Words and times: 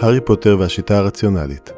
הארי 0.00 0.20
פוטר 0.20 0.56
והשיטה 0.58 0.98
הרציונלית. 0.98 1.72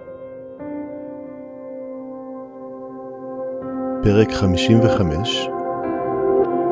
פרק 4.03 4.33
55 4.33 5.49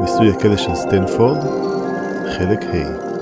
ניסוי 0.00 0.30
הכלא 0.30 0.56
של 0.56 0.74
סטנפורד 0.74 1.38
חלק 2.38 2.58
ה' 2.62 3.17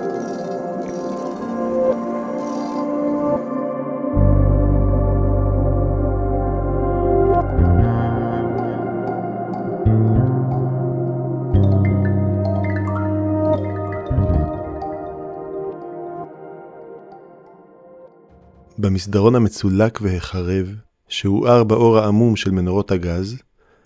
במסדרון 18.96 19.34
המצולק 19.34 19.98
והחרב, 20.02 20.74
שהואר 21.08 21.64
באור 21.64 21.98
העמום 21.98 22.36
של 22.36 22.50
מנורות 22.50 22.90
הגז, 22.90 23.36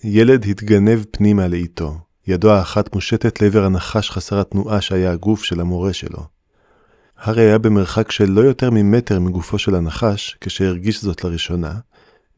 ילד 0.05 0.45
התגנב 0.45 1.05
פנימה 1.11 1.49
לאיתו, 1.49 1.99
ידו 2.27 2.51
האחת 2.51 2.95
מושטת 2.95 3.43
לעבר 3.43 3.65
הנחש 3.65 4.11
חסר 4.11 4.41
התנועה 4.41 4.81
שהיה 4.81 5.13
הגוף 5.13 5.45
של 5.45 5.61
המורה 5.61 5.93
שלו. 5.93 6.27
הארי 7.17 7.43
היה 7.43 7.59
במרחק 7.59 8.11
של 8.11 8.31
לא 8.31 8.41
יותר 8.41 8.71
ממטר 8.71 9.21
מגופו 9.21 9.59
של 9.59 9.75
הנחש, 9.75 10.37
כשהרגיש 10.41 11.03
זאת 11.03 11.25
לראשונה, 11.25 11.75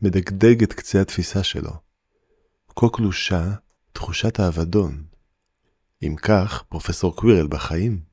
מדגדג 0.02 0.62
את 0.62 0.72
קצה 0.72 1.00
התפיסה 1.00 1.42
שלו. 1.42 1.72
כה 2.76 2.86
קלושה, 2.92 3.52
תחושת 3.92 4.40
האבדון. 4.40 5.02
אם 6.02 6.14
כך, 6.22 6.62
פרופסור 6.68 7.16
קווירל 7.16 7.46
בחיים. 7.46 8.11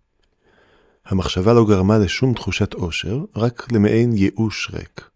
המחשבה 1.10 1.54
לא 1.54 1.66
גרמה 1.66 1.98
לשום 1.98 2.34
תחושת 2.34 2.74
אושר, 2.74 3.24
רק 3.36 3.72
למעין 3.72 4.14
ייאוש 4.16 4.72
ריק. 4.74 5.10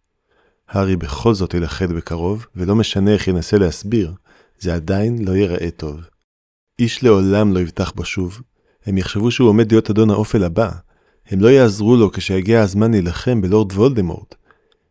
הארי 0.70 0.96
בכל 0.96 1.34
זאת 1.34 1.54
ילכד 1.54 1.92
בקרוב, 1.92 2.46
ולא 2.56 2.76
משנה 2.76 3.14
איך 3.14 3.28
ינסה 3.28 3.58
להסביר, 3.58 4.14
זה 4.60 4.76
עדיין 4.76 5.26
לא 5.26 5.32
ייראה 5.32 5.72
טוב. 5.72 6.00
איש 6.80 7.04
לעולם 7.04 7.54
לא 7.54 7.60
יבטח 7.60 7.92
בו 7.92 8.06
שוב, 8.06 8.42
הם 8.86 8.98
יחשבו 8.98 9.32
שהוא 9.32 9.50
עומד 9.50 9.72
להיות 9.72 9.90
אדון 9.90 10.10
האופל 10.10 10.44
הבא, 10.44 10.72
הם 11.28 11.40
לא 11.40 11.48
יעזרו 11.48 11.96
לו 11.96 12.12
כשיגיע 12.12 12.62
הזמן 12.62 12.92
להילחם 12.92 13.42
בלורד 13.42 13.72
וולדמורט. 13.72 14.36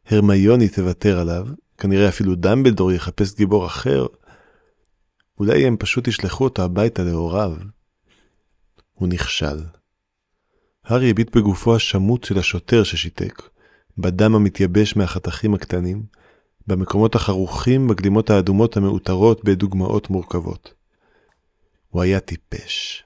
הרמיוני 0.06 0.68
תוותר 0.68 1.18
עליו, 1.18 1.46
כנראה 1.78 2.08
אפילו 2.08 2.34
דמבלדור 2.34 2.92
יחפש 2.92 3.34
גיבור 3.34 3.66
אחר. 3.66 4.06
אולי 5.38 5.66
הם 5.66 5.76
פשוט 5.76 6.08
ישלחו 6.08 6.44
אותו 6.44 6.62
הביתה 6.62 7.02
להוריו. 7.02 7.52
הוא 8.94 9.08
נכשל. 9.08 9.58
הארי 10.84 11.10
הביט 11.10 11.36
בגופו 11.36 11.76
השמוט 11.76 12.24
של 12.24 12.38
השוטר 12.38 12.82
ששיתק, 12.82 13.42
בדם 13.98 14.34
המתייבש 14.34 14.96
מהחתכים 14.96 15.54
הקטנים, 15.54 16.02
במקומות 16.66 17.14
החרוכים 17.14 17.88
בגלימות 17.88 18.30
האדומות 18.30 18.76
המעוטרות 18.76 19.44
בדוגמאות 19.44 20.10
מורכבות. 20.10 20.74
הוא 21.88 22.02
היה 22.02 22.20
טיפש. 22.20 23.04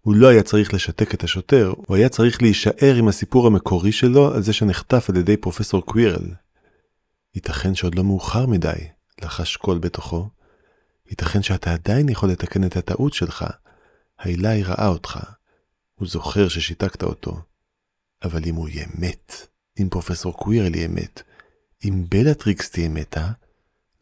הוא 0.00 0.14
לא 0.14 0.28
היה 0.28 0.42
צריך 0.42 0.74
לשתק 0.74 1.14
את 1.14 1.24
השוטר, 1.24 1.72
הוא 1.86 1.96
היה 1.96 2.08
צריך 2.08 2.42
להישאר 2.42 2.94
עם 2.98 3.08
הסיפור 3.08 3.46
המקורי 3.46 3.92
שלו 3.92 4.34
על 4.34 4.42
זה 4.42 4.52
שנחטף 4.52 5.10
על 5.10 5.16
ידי 5.16 5.36
פרופסור 5.36 5.82
קווירל. 5.86 6.26
ייתכן 7.34 7.74
שעוד 7.74 7.94
לא 7.94 8.04
מאוחר 8.04 8.46
מדי, 8.46 8.88
לחש 9.22 9.56
קול 9.56 9.78
בתוכו. 9.78 10.28
ייתכן 11.10 11.42
שאתה 11.42 11.72
עדיין 11.72 12.08
יכול 12.08 12.30
לתקן 12.30 12.64
את 12.64 12.76
הטעות 12.76 13.14
שלך. 13.14 13.44
האילי 14.18 14.62
ראה 14.62 14.88
אותך, 14.88 15.20
הוא 15.98 16.08
זוכר 16.08 16.48
ששיתקת 16.48 17.02
אותו. 17.02 17.40
אבל 18.24 18.44
אם 18.46 18.54
הוא 18.54 18.68
יהיה 18.68 18.86
מת, 18.98 19.32
אם 19.80 19.88
פרופסור 19.90 20.36
קווירל 20.36 20.74
יהיה 20.74 20.88
מת, 20.88 21.22
אם 21.84 22.04
בלטריקס 22.08 22.70
תהיה 22.70 22.88
מתה, 22.88 23.30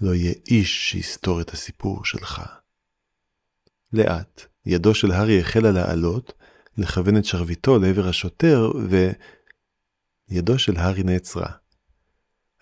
לא 0.00 0.14
יהיה 0.14 0.34
איש 0.46 0.90
שיסתור 0.90 1.40
את 1.40 1.50
הסיפור 1.50 2.04
שלך. 2.04 2.42
לאט, 3.92 4.46
ידו 4.66 4.94
של 4.94 5.10
הארי 5.10 5.40
החלה 5.40 5.70
לעלות, 5.70 6.32
לכוון 6.78 7.16
את 7.16 7.24
שרביטו 7.24 7.78
לעבר 7.78 8.08
השוטר, 8.08 8.72
ו... 8.90 9.10
ידו 10.28 10.58
של 10.58 10.76
הארי 10.76 11.02
נעצרה. 11.02 11.50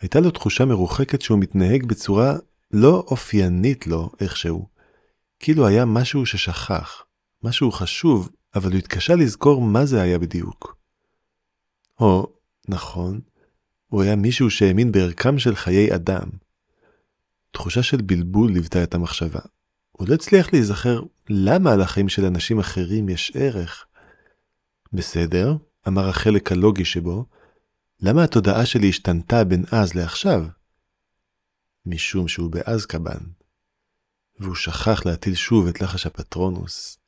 הייתה 0.01 0.21
לו 0.21 0.31
תחושה 0.31 0.65
מרוחקת 0.65 1.23
שהוא 1.23 1.39
מתנהג 1.39 1.87
בצורה 1.87 2.37
לא 2.71 3.05
אופיינית 3.07 3.87
לו 3.87 4.11
איכשהו, 4.21 4.69
כאילו 5.39 5.67
היה 5.67 5.85
משהו 5.85 6.27
ששכח, 6.27 7.05
משהו 7.43 7.73
חשוב 7.73 8.31
אבל 8.55 8.71
הוא 8.71 8.79
התקשה 8.79 9.15
לזכור 9.15 9.63
מה 9.63 9.87
זה 9.87 10.03
היה 10.03 10.19
בדיוק. 10.19 10.77
או, 12.01 12.33
נכון, 12.69 13.21
הוא 13.87 14.03
היה 14.03 14.17
מישהו 14.17 14.51
שהאמין 14.51 14.93
בערכם 14.93 15.39
של 15.39 15.55
חיי 15.55 15.95
אדם. 15.95 16.29
תחושה 17.51 17.83
של 17.83 18.03
בלבול 18.03 18.53
ליוותה 18.53 18.83
את 18.83 18.95
המחשבה. 18.95 19.41
הוא 19.93 20.09
לא 20.09 20.15
הצליח 20.15 20.53
להיזכר 20.53 21.03
למה 21.29 21.73
על 21.73 21.81
החיים 21.81 22.09
של 22.09 22.25
אנשים 22.25 22.59
אחרים 22.59 23.09
יש 23.09 23.33
ערך. 23.35 23.87
בסדר, 24.93 25.57
אמר 25.89 26.09
החלק 26.09 26.53
הלוגי 26.53 26.85
שבו, 26.85 27.27
למה 28.01 28.25
התודעה 28.25 28.67
שלי 28.67 28.89
השתנתה 28.89 29.45
בין 29.45 29.65
אז 29.73 29.95
לעכשיו? 29.95 30.45
משום 31.87 32.29
שהוא 32.29 32.51
באזקבן, 32.51 33.21
והוא 34.39 34.55
שכח 34.55 35.07
להטיל 35.07 35.35
שוב 35.35 35.67
את 35.67 35.81
לחש 35.81 36.07
הפטרונוס. 36.07 37.02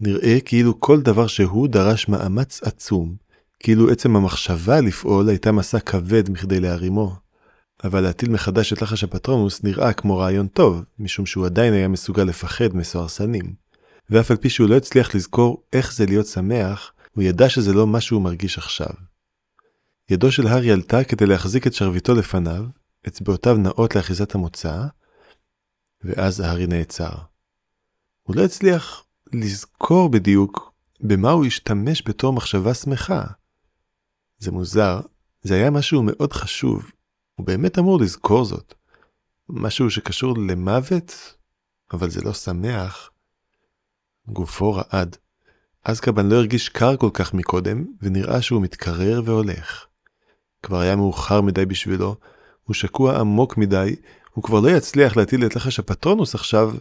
נראה 0.00 0.40
כאילו 0.44 0.80
כל 0.80 1.00
דבר 1.00 1.26
שהוא 1.26 1.68
דרש 1.68 2.08
מאמץ 2.08 2.60
עצום, 2.62 3.16
כאילו 3.60 3.90
עצם 3.90 4.16
המחשבה 4.16 4.80
לפעול 4.80 5.28
הייתה 5.28 5.52
מסע 5.52 5.80
כבד 5.80 6.30
מכדי 6.30 6.60
להרימו. 6.60 7.16
אבל 7.84 8.00
להטיל 8.00 8.30
מחדש 8.30 8.72
את 8.72 8.82
לחש 8.82 9.04
הפטרונוס 9.04 9.64
נראה 9.64 9.92
כמו 9.92 10.18
רעיון 10.18 10.46
טוב, 10.46 10.84
משום 10.98 11.26
שהוא 11.26 11.46
עדיין 11.46 11.72
היה 11.72 11.88
מסוגל 11.88 12.22
לפחד 12.22 12.76
מסוהרסנים. 12.76 13.54
ואף 14.10 14.30
על 14.30 14.36
פי 14.36 14.50
שהוא 14.50 14.68
לא 14.68 14.76
הצליח 14.76 15.14
לזכור 15.14 15.62
איך 15.72 15.94
זה 15.94 16.06
להיות 16.06 16.26
שמח, 16.26 16.92
הוא 17.12 17.24
ידע 17.24 17.48
שזה 17.48 17.72
לא 17.72 17.86
מה 17.86 18.00
שהוא 18.00 18.22
מרגיש 18.22 18.58
עכשיו. 18.58 18.90
ידו 20.10 20.32
של 20.32 20.46
הארי 20.46 20.72
עלתה 20.72 21.04
כדי 21.04 21.26
להחזיק 21.26 21.66
את 21.66 21.74
שרביטו 21.74 22.14
לפניו, 22.14 22.64
אצבעותיו 23.08 23.56
נעות 23.56 23.96
לאחיזת 23.96 24.34
המוצא, 24.34 24.84
ואז 26.04 26.40
הארי 26.40 26.66
נעצר. 26.66 27.12
הוא 28.22 28.36
לא 28.36 28.44
הצליח 28.44 29.04
לזכור 29.32 30.08
בדיוק 30.08 30.72
במה 31.00 31.30
הוא 31.30 31.44
השתמש 31.44 32.02
בתור 32.06 32.32
מחשבה 32.32 32.74
שמחה. 32.74 33.24
זה 34.38 34.52
מוזר, 34.52 35.00
זה 35.42 35.54
היה 35.54 35.70
משהו 35.70 36.02
מאוד 36.02 36.32
חשוב, 36.32 36.90
הוא 37.34 37.46
באמת 37.46 37.78
אמור 37.78 38.00
לזכור 38.00 38.44
זאת. 38.44 38.74
משהו 39.48 39.90
שקשור 39.90 40.38
למוות, 40.38 41.34
אבל 41.92 42.10
זה 42.10 42.20
לא 42.24 42.32
שמח. 42.32 43.10
גופו 44.28 44.74
רעד. 44.74 45.16
אזקבן 45.84 46.28
לא 46.28 46.36
הרגיש 46.36 46.68
קר 46.68 46.96
כל 46.96 47.10
כך 47.12 47.34
מקודם, 47.34 47.84
ונראה 48.02 48.42
שהוא 48.42 48.62
מתקרר 48.62 49.22
והולך. 49.24 49.86
כבר 50.62 50.80
היה 50.80 50.96
מאוחר 50.96 51.40
מדי 51.40 51.66
בשבילו, 51.66 52.16
הוא 52.64 52.74
שקוע 52.74 53.20
עמוק 53.20 53.56
מדי, 53.56 53.96
הוא 54.30 54.44
כבר 54.44 54.60
לא 54.60 54.68
יצליח 54.68 55.16
להטיל 55.16 55.46
את 55.46 55.56
לחש 55.56 55.78
הפטרונוס 55.78 56.34
עכשיו, 56.34 56.74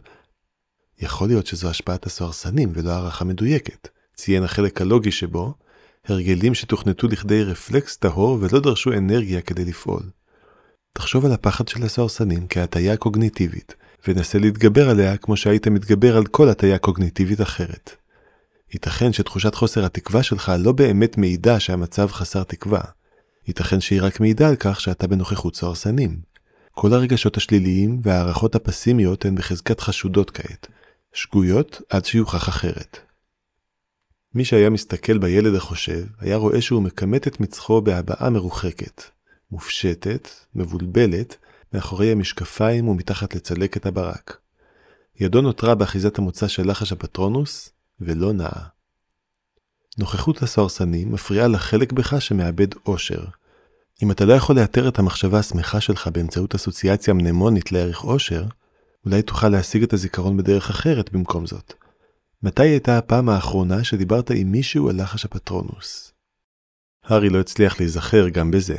יכול 1.00 1.28
להיות 1.28 1.48
שזו 1.48 1.70
השפעת 1.70 2.06
הסוהרסנים 2.06 2.72
ולא 2.74 2.92
הערכה 2.92 3.26
מדויקת, 3.26 3.88
ציין 4.16 4.44
החלק 4.44 4.82
הלוגי 4.82 5.12
שבו, 5.12 5.54
הרגלים 6.06 6.54
שתוכנתו 6.54 7.08
לכדי 7.08 7.44
רפלקס 7.44 7.98
טהור 7.98 8.38
ולא 8.42 8.60
דרשו 8.60 8.94
אנרגיה 8.94 9.42
כדי 9.42 9.66
לפעול. 9.66 10.04
תחשוב 10.94 11.26
על 11.26 11.32
הפחד 11.32 11.68
של 11.68 11.84
הסוהרסנים 11.84 12.48
כהטיה 12.50 12.98
קוגניטיבית, 12.98 13.76
ונסה 14.08 14.40
להתגבר 14.40 14.90
עליה 14.90 15.18
כמו 15.18 15.38
שהיית 15.38 15.68
מתגבר 15.68 16.18
על 16.18 16.26
כל 16.26 16.50
הטיה 16.50 16.78
קוגניטיבית 16.78 17.42
אחרת. 17.42 17.92
ייתכן 18.74 19.14
שתחושת 19.14 19.56
חוסר 19.56 19.86
התקווה 19.86 20.24
שלך 20.24 20.52
לא 20.60 20.72
באמת 20.72 21.18
מעידה 21.18 21.60
שהמצב 21.60 22.08
חסר 22.12 22.44
תקווה. 22.44 22.82
ייתכן 23.48 23.82
שהיא 23.82 24.02
רק 24.02 24.20
מעידה 24.20 24.50
על 24.50 24.56
כך 24.56 24.82
שאתה 24.82 25.08
בנוכחות 25.08 25.56
סוהרסנים. 25.56 26.20
כל 26.72 26.94
הרגשות 26.94 27.38
השליליים 27.38 28.00
וההערכות 28.04 28.56
הפסימיות 28.56 29.26
הן 29.26 29.36
בחזקת 29.36 29.80
חשודות 29.80 30.32
כעת, 30.32 30.68
שגויות 31.18 31.82
עד 31.90 32.06
שיוכח 32.06 32.50
אחרת. 32.50 33.00
מי 34.34 34.46
שהיה 34.46 34.70
מסתכל 34.70 35.18
בילד 35.18 35.56
החושב, 35.56 36.06
היה 36.20 36.36
רואה 36.36 36.62
שהוא 36.62 36.84
מכמת 36.84 37.28
את 37.28 37.40
מצחו 37.40 37.82
בהבעה 37.82 38.30
מרוחקת, 38.30 39.02
מופשטת, 39.52 40.30
מבולבלת, 40.56 41.38
מאחורי 41.74 42.12
המשקפיים 42.12 42.88
ומתחת 42.88 43.36
לצלקת 43.36 43.86
הברק. 43.86 44.38
ידו 45.20 45.42
נותרה 45.42 45.76
באחיזת 45.76 46.18
המוצא 46.18 46.48
של 46.48 46.70
לחש 46.70 46.92
הפטרונוס, 46.92 47.70
ולא 48.02 48.34
נעה. 48.34 48.68
נוכחות 49.98 50.44
הסוהרסנים 50.44 51.12
מפריעה 51.12 51.48
לחלק 51.48 51.92
בך 51.92 52.22
שמאבד 52.22 52.74
אושר. 52.86 53.26
אם 54.04 54.12
אתה 54.12 54.26
לא 54.26 54.34
יכול 54.34 54.56
לאתר 54.56 54.88
את 54.88 55.00
המחשבה 55.00 55.40
השמחה 55.40 55.82
שלך 55.82 56.08
באמצעות 56.08 56.56
אסוציאציה 56.56 57.14
מנמונית 57.14 57.72
לערך 57.72 58.04
אושר, 58.04 58.44
אולי 59.08 59.22
תוכל 59.22 59.50
להשיג 59.50 59.84
את 59.84 59.94
הזיכרון 59.94 60.38
בדרך 60.38 60.70
אחרת 60.70 61.12
במקום 61.12 61.46
זאת. 61.46 61.74
מתי 62.44 62.64
הייתה 62.64 62.98
הפעם 62.98 63.30
האחרונה 63.30 63.84
שדיברת 63.84 64.32
עם 64.32 64.52
מישהו 64.52 64.90
על 64.90 65.02
לחש 65.02 65.26
הפטרונוס? 65.26 66.14
הארי 67.04 67.30
לא 67.30 67.40
הצליח 67.40 67.80
להיזכר 67.80 68.30
גם 68.30 68.52
בזה. 68.52 68.78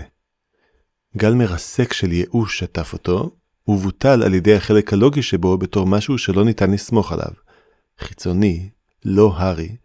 גל 1.16 1.34
מרסק 1.34 1.92
של 1.92 2.12
ייאוש 2.12 2.58
שטף 2.58 2.92
אותו, 2.92 3.36
ובוטל 3.68 4.22
על 4.22 4.34
ידי 4.34 4.54
החלק 4.54 4.92
הלוגי 4.92 5.22
שבו 5.22 5.58
בתור 5.58 5.86
משהו 5.86 6.18
שלא 6.18 6.44
ניתן 6.44 6.70
לסמוך 6.70 7.12
עליו. 7.12 7.32
חיצוני, 7.98 8.70
לא 9.04 9.32
הארי. 9.36 9.76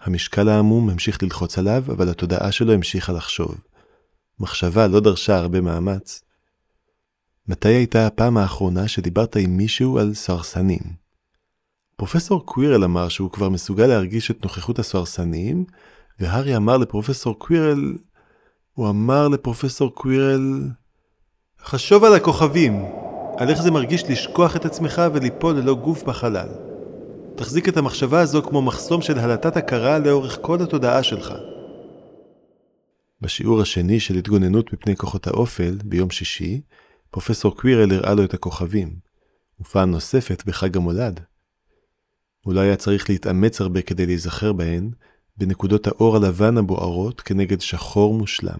המשקל 0.00 0.48
העמום 0.48 0.90
המשיך 0.90 1.22
ללחוץ 1.22 1.58
עליו, 1.58 1.84
אבל 1.88 2.08
התודעה 2.08 2.52
שלו 2.52 2.72
המשיכה 2.72 3.12
לחשוב. 3.12 3.54
מחשבה 4.40 4.86
לא 4.86 5.00
דרשה 5.00 5.36
הרבה 5.36 5.60
מאמץ. 5.60 6.22
מתי 7.50 7.68
הייתה 7.68 8.06
הפעם 8.06 8.36
האחרונה 8.36 8.88
שדיברת 8.88 9.36
עם 9.36 9.56
מישהו 9.56 9.98
על 9.98 10.14
סוהרסנים? 10.14 10.80
פרופסור 11.96 12.46
קווירל 12.46 12.84
אמר 12.84 13.08
שהוא 13.08 13.30
כבר 13.30 13.48
מסוגל 13.48 13.86
להרגיש 13.86 14.30
את 14.30 14.42
נוכחות 14.42 14.78
הסוהרסנים, 14.78 15.64
והארי 16.20 16.56
אמר 16.56 16.76
לפרופסור 16.76 17.38
קווירל, 17.38 17.94
הוא 18.72 18.88
אמר 18.88 19.28
לפרופסור 19.28 19.94
קווירל, 19.94 20.68
חשוב 21.60 22.04
על 22.04 22.14
הכוכבים, 22.14 22.84
על 23.36 23.48
איך 23.48 23.62
זה 23.62 23.70
מרגיש 23.70 24.04
לשכוח 24.04 24.56
את 24.56 24.64
עצמך 24.64 25.02
וליפול 25.12 25.54
ללא 25.54 25.74
גוף 25.74 26.02
בחלל. 26.02 26.48
תחזיק 27.36 27.68
את 27.68 27.76
המחשבה 27.76 28.20
הזו 28.20 28.42
כמו 28.42 28.62
מחסום 28.62 29.02
של 29.02 29.18
הלטת 29.18 29.56
הכרה 29.56 29.98
לאורך 29.98 30.38
כל 30.40 30.62
התודעה 30.62 31.02
שלך. 31.02 31.34
בשיעור 33.20 33.60
השני 33.60 34.00
של 34.00 34.14
התגוננות 34.14 34.72
מפני 34.72 34.96
כוחות 34.96 35.26
האופל, 35.26 35.78
ביום 35.84 36.10
שישי, 36.10 36.60
פרופסור 37.10 37.56
קווירל 37.56 37.92
הראה 37.92 38.14
לו 38.14 38.24
את 38.24 38.34
הכוכבים, 38.34 38.96
ופעם 39.60 39.90
נוספת 39.90 40.42
בחג 40.46 40.76
המולד. 40.76 41.20
הוא 42.40 42.54
לא 42.54 42.60
היה 42.60 42.76
צריך 42.76 43.10
להתאמץ 43.10 43.60
הרבה 43.60 43.82
כדי 43.82 44.06
להיזכר 44.06 44.52
בהן, 44.52 44.90
בנקודות 45.36 45.86
האור 45.86 46.16
הלבן 46.16 46.58
הבוערות 46.58 47.20
כנגד 47.20 47.60
שחור 47.60 48.14
מושלם. 48.14 48.58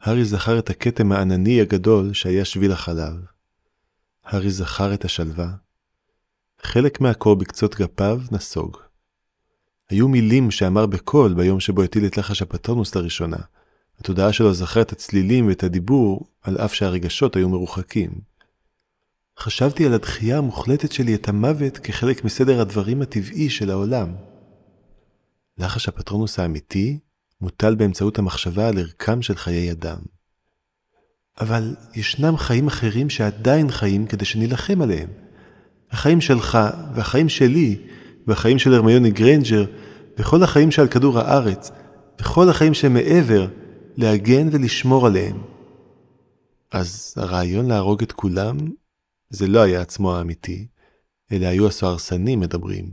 הארי 0.00 0.24
זכר 0.24 0.58
את 0.58 0.70
הכתם 0.70 1.12
הענני 1.12 1.60
הגדול 1.60 2.12
שהיה 2.12 2.44
שביל 2.44 2.72
החלב. 2.72 3.14
הארי 4.24 4.50
זכר 4.50 4.94
את 4.94 5.04
השלווה. 5.04 5.48
חלק 6.62 7.00
מהקור 7.00 7.36
בקצות 7.36 7.74
גפיו 7.74 8.20
נסוג. 8.32 8.76
היו 9.90 10.08
מילים 10.08 10.50
שאמר 10.50 10.86
בקול 10.86 11.34
ביום 11.34 11.60
שבו 11.60 11.82
הטיל 11.82 12.06
את 12.06 12.16
לחש 12.16 12.42
הפטרנוס 12.42 12.94
לראשונה. 12.94 13.38
התודעה 14.00 14.32
שלו 14.32 14.54
זכרה 14.54 14.82
את 14.82 14.92
הצלילים 14.92 15.46
ואת 15.46 15.62
הדיבור, 15.62 16.26
על 16.42 16.56
אף 16.56 16.74
שהרגשות 16.74 17.36
היו 17.36 17.48
מרוחקים. 17.48 18.10
חשבתי 19.38 19.86
על 19.86 19.94
הדחייה 19.94 20.38
המוחלטת 20.38 20.92
שלי 20.92 21.14
את 21.14 21.28
המוות 21.28 21.78
כחלק 21.78 22.24
מסדר 22.24 22.60
הדברים 22.60 23.02
הטבעי 23.02 23.50
של 23.50 23.70
העולם. 23.70 24.14
לחש 25.58 25.88
הפטרונוס 25.88 26.38
האמיתי 26.38 26.98
מוטל 27.40 27.74
באמצעות 27.74 28.18
המחשבה 28.18 28.68
על 28.68 28.78
ערכם 28.78 29.22
של 29.22 29.36
חיי 29.36 29.72
אדם. 29.72 29.98
אבל 31.40 31.76
ישנם 31.94 32.36
חיים 32.36 32.66
אחרים 32.66 33.10
שעדיין 33.10 33.70
חיים 33.70 34.06
כדי 34.06 34.24
שנילחם 34.24 34.82
עליהם. 34.82 35.08
החיים 35.90 36.20
שלך, 36.20 36.58
והחיים 36.94 37.28
שלי, 37.28 37.76
והחיים 38.26 38.58
של 38.58 38.74
הרמיוני 38.74 39.10
גריינג'ר, 39.10 39.64
וכל 40.18 40.42
החיים 40.42 40.70
שעל 40.70 40.88
כדור 40.88 41.18
הארץ, 41.18 41.70
וכל 42.20 42.48
החיים 42.48 42.74
שמעבר, 42.74 43.46
להגן 44.00 44.48
ולשמור 44.52 45.06
עליהם. 45.06 45.42
אז 46.70 47.14
הרעיון 47.16 47.68
להרוג 47.68 48.02
את 48.02 48.12
כולם, 48.12 48.56
זה 49.30 49.46
לא 49.46 49.62
היה 49.62 49.80
עצמו 49.80 50.16
האמיתי, 50.16 50.66
אלא 51.32 51.46
היו 51.46 51.66
הסוהרסנים 51.66 52.40
מדברים. 52.40 52.92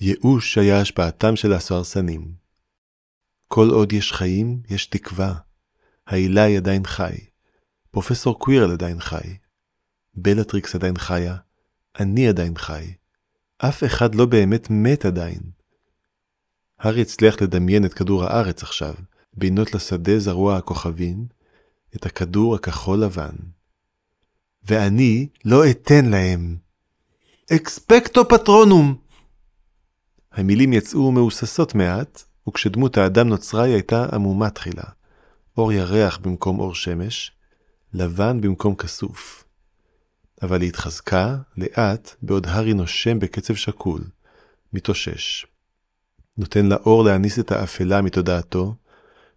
ייאוש 0.00 0.58
היה 0.58 0.80
השפעתם 0.80 1.36
של 1.36 1.52
הסוהרסנים. 1.52 2.32
כל 3.48 3.70
עוד 3.70 3.92
יש 3.92 4.12
חיים, 4.12 4.62
יש 4.68 4.86
תקווה. 4.86 5.34
העילי 6.06 6.56
עדיין 6.56 6.86
חי. 6.86 7.16
פרופסור 7.90 8.38
קווירל 8.38 8.72
עדיין 8.72 9.00
חי. 9.00 9.36
בלטריקס 10.14 10.74
עדיין 10.74 10.98
חיה. 10.98 11.36
אני 12.00 12.28
עדיין 12.28 12.56
חי. 12.56 12.94
אף 13.58 13.84
אחד 13.84 14.14
לא 14.14 14.26
באמת 14.26 14.66
מת 14.70 15.04
עדיין. 15.04 15.40
הארי 16.78 17.02
הצליח 17.02 17.42
לדמיין 17.42 17.84
את 17.84 17.94
כדור 17.94 18.24
הארץ 18.24 18.62
עכשיו, 18.62 18.94
בינות 19.40 19.74
לשדה 19.74 20.18
זרוע 20.18 20.56
הכוכבים, 20.56 21.26
את 21.96 22.06
הכדור 22.06 22.54
הכחול 22.54 22.98
לבן. 23.04 23.34
ואני 24.64 25.28
לא 25.44 25.70
אתן 25.70 26.04
להם. 26.04 26.56
אקספקטו 27.52 28.28
פטרונום! 28.28 28.96
המילים 30.32 30.72
יצאו 30.72 31.12
מהוססות 31.12 31.74
מעט, 31.74 32.22
וכשדמות 32.48 32.98
האדם 32.98 33.28
נוצרה 33.28 33.62
היא 33.62 33.74
הייתה 33.74 34.06
עמומה 34.12 34.50
תחילה. 34.50 34.84
אור 35.58 35.72
ירח 35.72 36.18
במקום 36.18 36.60
אור 36.60 36.74
שמש, 36.74 37.32
לבן 37.94 38.40
במקום 38.40 38.74
כסוף. 38.74 39.44
אבל 40.42 40.60
היא 40.60 40.68
התחזקה 40.68 41.36
לאט 41.56 42.14
בעוד 42.22 42.46
הארי 42.46 42.74
נושם 42.74 43.18
בקצב 43.18 43.54
שקול, 43.54 44.00
מתאושש. 44.72 45.46
נותן 46.38 46.66
לאור 46.66 47.04
להניס 47.04 47.38
את 47.38 47.52
האפלה 47.52 48.02
מתודעתו, 48.02 48.74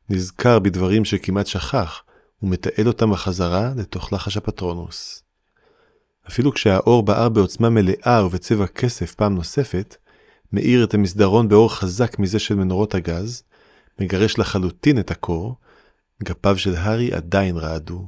נזכר 0.10 0.60
בדברים 0.60 1.06
שכמעט 1.06 1.48
שכח, 1.48 2.04
ומתעל 2.44 2.88
אותם 2.88 3.12
בחזרה 3.12 3.72
לתוך 3.78 4.14
לחש 4.14 4.38
הפטרונוס. 4.38 5.24
אפילו 6.28 6.54
כשהאור 6.54 7.04
בער 7.04 7.30
בעוצמה 7.30 7.70
מלאה 7.70 8.26
ובצבע 8.26 8.68
כסף 8.68 9.16
פעם 9.16 9.36
נוספת, 9.36 9.96
מאיר 10.54 10.84
את 10.84 10.94
המסדרון 10.94 11.48
באור 11.48 11.76
חזק 11.76 12.20
מזה 12.20 12.40
של 12.40 12.56
מנורות 12.56 12.96
הגז, 12.96 13.44
מגרש 14.00 14.40
לחלוטין 14.40 15.00
את 15.00 15.12
הקור, 15.12 15.56
גפיו 16.24 16.58
של 16.58 16.76
הארי 16.76 17.14
עדיין 17.14 17.58
רעדו. 17.58 18.08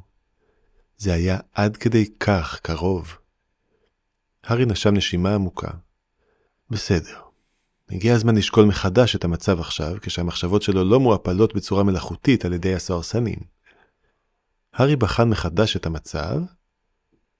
זה 0.98 1.14
היה 1.14 1.38
עד 1.54 1.78
כדי 1.78 2.06
כך 2.20 2.60
קרוב. 2.62 3.18
הארי 4.44 4.66
נשם 4.66 4.94
נשימה 4.94 5.36
עמוקה. 5.36 5.72
בסדר. 6.70 7.25
הגיע 7.92 8.14
הזמן 8.14 8.36
לשקול 8.38 8.66
מחדש 8.66 9.16
את 9.16 9.24
המצב 9.24 9.60
עכשיו, 9.60 9.96
כשהמחשבות 10.02 10.62
שלו 10.62 10.84
לא 10.84 11.00
מועפלות 11.00 11.56
בצורה 11.56 11.84
מלאכותית 11.84 12.46
על 12.46 12.54
ידי 12.54 12.76
הסוהרסנים. 12.76 13.40
הארי 14.74 14.96
בחן 14.96 15.30
מחדש 15.30 15.76
את 15.76 15.86
המצב, 15.86 16.40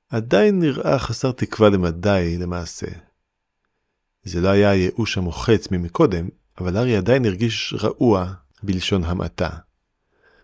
עדיין 0.10 0.60
נראה 0.60 1.00
חסר 1.00 1.32
תקווה 1.32 1.70
למדי 1.70 2.38
למעשה. 2.40 2.88
זה 4.24 4.42
לא 4.42 4.50
היה 4.50 4.70
הייאוש 4.70 5.18
המוחץ 5.18 5.72
ממקודם, 5.72 6.30
אבל 6.58 6.78
הארי 6.78 6.96
עדיין 6.96 7.26
הרגיש 7.26 7.74
רעוע 7.82 8.34
בלשון 8.64 9.04
המעטה. 9.04 9.50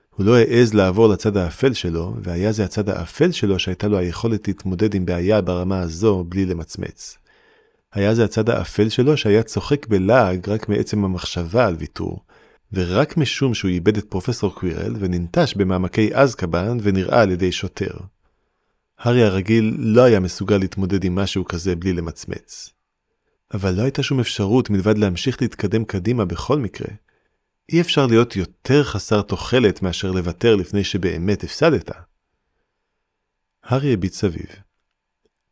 הוא 0.10 0.25
לא 0.25 0.38
העז 0.38 0.74
לעבור 0.74 1.08
לצד 1.08 1.38
האפל 1.38 1.74
שלו, 1.74 2.16
והיה 2.22 2.52
זה 2.52 2.64
הצד 2.66 2.90
האפל 2.90 3.32
שלו 3.32 3.60
שהייתה 3.60 3.88
לו 3.88 3.98
היכולת 3.98 4.48
להתמודד 4.48 4.94
עם 4.96 5.06
בעיה 5.06 5.42
ברמה 5.42 5.80
הזו 5.80 6.24
בלי 6.24 6.46
למצמץ. 6.46 7.18
היה 7.94 8.16
זה 8.16 8.24
הצד 8.24 8.50
האפל 8.50 8.90
שלו 8.90 9.18
שהיה 9.18 9.44
צוחק 9.44 9.88
בלעג 9.88 10.50
רק 10.50 10.70
מעצם 10.70 11.06
המחשבה 11.06 11.68
על 11.68 11.76
ויתור, 11.80 12.26
ורק 12.74 13.18
משום 13.18 13.54
שהוא 13.54 13.72
איבד 13.72 13.98
את 13.98 14.06
פרופסור 14.10 14.56
קווירל 14.56 14.96
וננטש 15.00 15.54
במעמקי 15.54 16.10
אזקבאן 16.16 16.78
ונראה 16.82 17.22
על 17.22 17.32
ידי 17.32 17.52
שוטר. 17.52 17.98
הארי 19.00 19.24
הרגיל 19.24 19.76
לא 19.78 20.02
היה 20.02 20.20
מסוגל 20.20 20.58
להתמודד 20.58 21.04
עם 21.04 21.16
משהו 21.16 21.46
כזה 21.46 21.76
בלי 21.76 21.94
למצמץ. 21.94 22.70
אבל 23.54 23.74
לא 23.74 23.82
הייתה 23.82 24.04
שום 24.04 24.20
אפשרות 24.20 24.70
מלבד 24.70 24.98
להמשיך 24.98 25.42
להתקדם 25.42 25.86
קדימה 25.86 26.26
בכל 26.26 26.60
מקרה. 26.60 26.88
אי 27.72 27.82
אפשר 27.82 28.06
להיות 28.06 28.36
יותר 28.36 28.84
חסר 28.84 29.22
תוחלת 29.22 29.82
מאשר 29.82 30.12
לוותר 30.12 30.56
לפני 30.56 30.84
שבאמת 30.84 31.44
הפסדת. 31.44 31.92
הארי 33.64 33.94
הביט 33.94 34.14
סביב. 34.14 34.48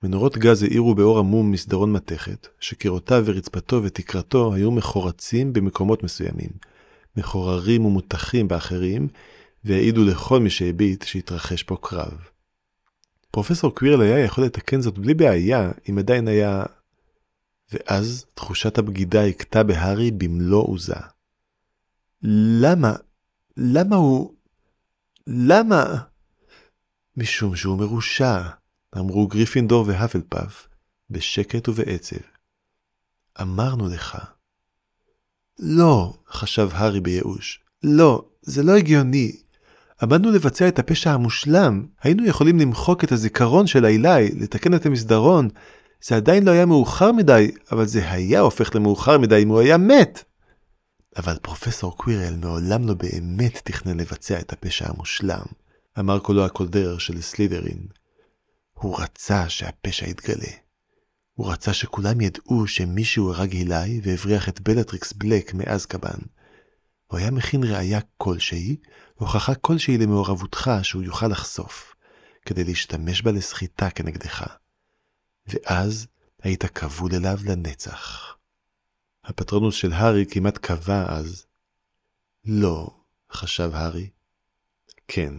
מנורות 0.03 0.37
גז 0.37 0.63
האירו 0.63 0.95
באור 0.95 1.19
עמום 1.19 1.51
מסדרון 1.51 1.91
מתכת, 1.91 2.47
שקירותיו 2.59 3.23
ורצפתו 3.25 3.83
ותקרתו 3.83 4.53
היו 4.53 4.71
מחורצים 4.71 5.53
במקומות 5.53 6.03
מסוימים, 6.03 6.49
מחוררים 7.17 7.85
ומותחים 7.85 8.47
באחרים, 8.47 9.07
והעידו 9.63 10.03
לכל 10.03 10.39
מי 10.39 10.49
שהביט 10.49 11.03
שהתרחש 11.03 11.63
פה 11.63 11.77
קרב. 11.81 12.17
פרופסור 13.31 13.75
קווירל 13.75 14.01
היה 14.01 14.19
יכול 14.19 14.43
לתקן 14.43 14.81
זאת 14.81 14.97
בלי 14.97 15.13
בעיה, 15.13 15.71
אם 15.89 15.97
עדיין 15.97 16.27
היה... 16.27 16.63
ואז 17.71 18.25
תחושת 18.33 18.77
הבגידה 18.77 19.25
הכתה 19.25 19.63
בהארי 19.63 20.11
במלוא 20.11 20.67
עוזה. 20.67 20.95
למה? 22.61 22.93
למה 23.57 23.95
הוא... 23.95 24.33
למה? 25.27 25.83
משום 27.17 27.55
שהוא 27.55 27.77
מרושע, 27.77 28.41
אמרו 28.97 29.27
גריפינדור 29.27 29.85
והפלפף, 29.87 30.67
בשקט 31.09 31.69
ובעצב. 31.69 32.15
אמרנו 33.41 33.89
לך. 33.89 34.17
לא, 35.59 36.13
חשב 36.29 36.69
הארי 36.73 36.99
בייאוש. 36.99 37.63
לא, 37.83 38.25
זה 38.41 38.63
לא 38.63 38.75
הגיוני. 38.75 39.31
עמדנו 40.01 40.31
לבצע 40.31 40.67
את 40.67 40.79
הפשע 40.79 41.11
המושלם. 41.11 41.85
היינו 42.01 42.25
יכולים 42.25 42.59
למחוק 42.59 43.03
את 43.03 43.11
הזיכרון 43.11 43.67
של 43.67 43.85
העילי, 43.85 44.29
לתקן 44.39 44.73
את 44.73 44.85
המסדרון. 44.85 45.49
זה 46.03 46.15
עדיין 46.15 46.43
לא 46.43 46.51
היה 46.51 46.65
מאוחר 46.65 47.11
מדי, 47.11 47.51
אבל 47.71 47.85
זה 47.85 48.11
היה 48.11 48.39
הופך 48.39 48.75
למאוחר 48.75 49.17
מדי 49.17 49.43
אם 49.43 49.49
הוא 49.49 49.59
היה 49.59 49.77
מת. 49.77 50.23
אבל 51.17 51.37
פרופסור 51.41 51.97
קווירל 51.97 52.35
מעולם 52.35 52.87
לא 52.87 52.93
באמת 52.93 53.61
תכנן 53.63 53.99
לבצע 53.99 54.39
את 54.39 54.53
הפשע 54.53 54.89
המושלם, 54.89 55.45
אמר 55.99 56.19
קולו 56.19 56.45
הקודר 56.45 56.97
של 56.97 57.21
סלידרין. 57.21 57.87
הוא 58.79 59.01
רצה 59.01 59.49
שהפשע 59.49 60.09
יתגלה. 60.09 60.51
הוא 61.33 61.51
רצה 61.51 61.73
שכולם 61.73 62.21
ידעו 62.21 62.67
שמישהו 62.67 63.33
הרג 63.33 63.51
הילי 63.51 64.01
והבריח 64.03 64.49
את 64.49 64.61
בלטריקס 64.61 65.13
בלק 65.13 65.53
מאזקבן. 65.53 66.19
הוא 67.07 67.19
היה 67.19 67.31
מכין 67.31 67.63
ראייה 67.63 67.99
כלשהי, 68.17 68.77
הוכחה 69.15 69.55
כלשהי 69.55 69.97
למעורבותך 69.97 70.71
שהוא 70.83 71.03
יוכל 71.03 71.27
לחשוף, 71.27 71.95
כדי 72.45 72.63
להשתמש 72.63 73.21
בה 73.21 73.31
לסחיטה 73.31 73.89
כנגדך. 73.89 74.55
ואז 75.47 76.07
היית 76.43 76.65
כבול 76.65 77.11
אליו 77.15 77.37
לנצח. 77.45 78.35
הפטרונוס 79.23 79.75
של 79.75 79.93
הארי 79.93 80.25
כמעט 80.31 80.57
קבע 80.57 81.05
אז. 81.07 81.45
לא, 82.45 82.87
חשב 83.31 83.69
הארי. 83.73 84.09
כן, 85.07 85.33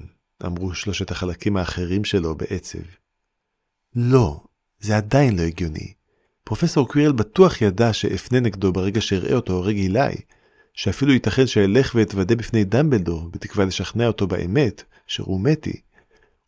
אמרו 0.47 0.75
שלושת 0.75 1.11
החלקים 1.11 1.57
האחרים 1.57 2.05
שלו 2.05 2.35
בעצב. 2.35 3.01
לא, 3.97 4.41
זה 4.81 4.97
עדיין 4.97 5.37
לא 5.37 5.43
הגיוני. 5.43 5.93
פרופסור 6.45 6.89
קווירל 6.89 7.13
בטוח 7.13 7.63
ידע 7.63 7.93
שאפנה 7.93 8.41
נגדו 8.41 8.73
ברגע 8.73 9.01
שאראה 9.01 9.35
אותו 9.35 9.53
הורג 9.53 9.77
הילי, 9.77 10.15
שאפילו 10.75 11.13
ייתכן 11.13 11.47
שאלך 11.47 11.95
ואתוודה 11.95 12.35
בפני 12.35 12.65
דמבלדור, 12.65 13.29
בתקווה 13.33 13.65
לשכנע 13.65 14.07
אותו 14.07 14.27
באמת, 14.27 14.83
שרומתי. 15.07 15.81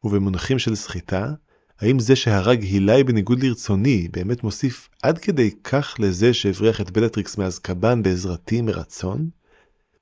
ובמונחים 0.05 0.59
של 0.59 0.75
סחיטה, 0.75 1.33
האם 1.81 1.99
זה 1.99 2.17
שהרג 2.17 2.63
הילי 2.63 3.05
בניגוד 3.05 3.43
לרצוני 3.43 4.09
באמת 4.13 4.45
מוסיף 4.45 4.89
עד 5.03 5.19
כדי 5.19 5.51
כך 5.65 5.95
לזה 5.99 6.35
שהבריח 6.35 6.81
את 6.81 6.91
בלטריקס 6.91 7.39
מאזקבן 7.39 8.03
בעזרתי 8.03 8.61
מרצון? 8.61 9.29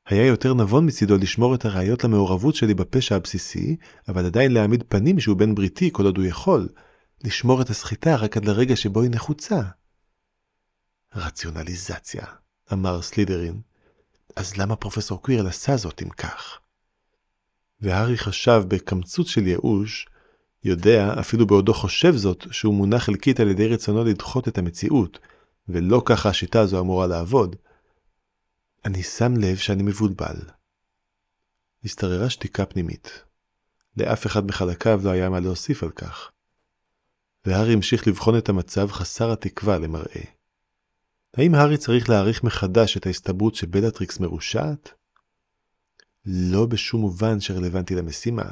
היה 0.06 0.26
יותר 0.26 0.54
נבון 0.54 0.86
מצידו 0.86 1.16
לשמור 1.16 1.54
את 1.54 1.64
הראיות 1.64 2.04
למעורבות 2.04 2.54
שלי 2.54 2.74
בפשע 2.74 3.16
הבסיסי, 3.16 3.76
אבל 4.08 4.26
עדיין 4.26 4.52
להעמיד 4.52 4.84
פנים 4.88 5.20
שהוא 5.20 5.36
בן 5.36 5.54
בריתי 5.54 5.90
כל 5.92 6.04
עוד 6.04 6.18
הוא 6.18 6.26
יכול, 6.26 6.68
לשמור 7.24 7.62
את 7.62 7.70
הסחיטה 7.70 8.16
רק 8.16 8.36
עד 8.36 8.44
לרגע 8.44 8.76
שבו 8.76 9.02
היא 9.02 9.10
נחוצה. 9.10 9.60
רציונליזציה, 11.14 12.24
אמר 12.72 13.02
סלידרין. 13.02 13.60
אז 14.36 14.56
למה 14.56 14.76
פרופסור 14.76 15.22
קווירל 15.22 15.46
עשה 15.46 15.76
זאת 15.76 16.02
אם 16.02 16.08
כך? 16.08 16.60
והארי 17.80 18.18
חשב 18.18 18.62
בקמצוץ 18.68 19.28
של 19.28 19.46
ייאוש, 19.46 20.08
יודע, 20.64 21.14
אפילו 21.20 21.46
בעודו 21.46 21.74
חושב 21.74 22.12
זאת, 22.16 22.46
שהוא 22.50 22.74
מונע 22.74 22.98
חלקית 22.98 23.40
על 23.40 23.48
ידי 23.48 23.68
רצונו 23.68 24.04
לדחות 24.04 24.48
את 24.48 24.58
המציאות, 24.58 25.18
ולא 25.68 26.02
ככה 26.04 26.28
השיטה 26.28 26.60
הזו 26.60 26.80
אמורה 26.80 27.06
לעבוד. 27.06 27.56
אני 28.84 29.02
שם 29.02 29.36
לב 29.36 29.56
שאני 29.56 29.82
מבולבל. 29.82 30.36
השתררה 31.84 32.30
שתיקה 32.30 32.66
פנימית. 32.66 33.22
לאף 33.96 34.26
אחד 34.26 34.46
מחלקיו 34.46 35.00
לא 35.04 35.10
היה 35.10 35.30
מה 35.30 35.40
להוסיף 35.40 35.82
על 35.82 35.90
כך. 35.90 36.30
והארי 37.46 37.72
המשיך 37.72 38.08
לבחון 38.08 38.38
את 38.38 38.48
המצב 38.48 38.90
חסר 38.90 39.32
התקווה 39.32 39.78
למראה. 39.78 40.24
האם 41.36 41.54
הארי 41.54 41.76
צריך 41.76 42.10
להעריך 42.10 42.44
מחדש 42.44 42.96
את 42.96 43.06
ההסתברות 43.06 43.54
שבלטריקס 43.54 44.20
מרושעת? 44.20 44.92
לא 46.26 46.66
בשום 46.66 47.00
מובן 47.00 47.40
שרלוונטי 47.40 47.94
למשימה. 47.94 48.44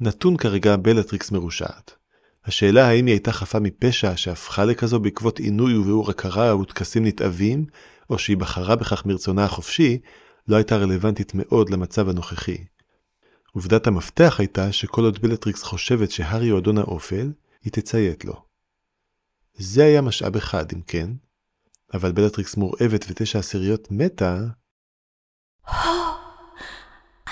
נתון 0.00 0.36
כרגע 0.36 0.76
בלטריקס 0.76 1.30
מרושעת. 1.30 1.96
השאלה 2.44 2.88
האם 2.88 3.06
היא 3.06 3.12
הייתה 3.12 3.32
חפה 3.32 3.60
מפשע 3.60 4.16
שהפכה 4.16 4.64
לכזו 4.64 5.00
בעקבות 5.00 5.38
עינוי 5.38 5.76
וביאור 5.76 6.10
הכרה 6.10 6.56
וטקסים 6.56 7.06
נתעבים, 7.06 7.64
או 8.10 8.18
שהיא 8.18 8.36
בחרה 8.36 8.76
בכך 8.76 9.06
מרצונה 9.06 9.44
החופשי, 9.44 9.98
לא 10.48 10.56
הייתה 10.56 10.76
רלוונטית 10.76 11.32
מאוד 11.34 11.70
למצב 11.70 12.08
הנוכחי. 12.08 12.64
עובדת 13.52 13.86
המפתח 13.86 14.36
הייתה 14.38 14.72
שכל 14.72 15.04
עוד 15.04 15.22
בלטריקס 15.22 15.62
חושבת 15.62 16.10
שהארי 16.10 16.48
הוא 16.48 16.58
אדון 16.58 16.78
האופל, 16.78 17.30
היא 17.62 17.72
תציית 17.72 18.24
לו. 18.24 18.44
זה 19.54 19.84
היה 19.84 20.00
משאב 20.00 20.36
אחד, 20.36 20.72
אם 20.72 20.80
כן, 20.82 21.10
אבל 21.94 22.12
בלטריקס 22.12 22.56
מורעבת 22.56 23.04
ותשע 23.08 23.38
עשיריות 23.38 23.88
מתה... 23.90 24.38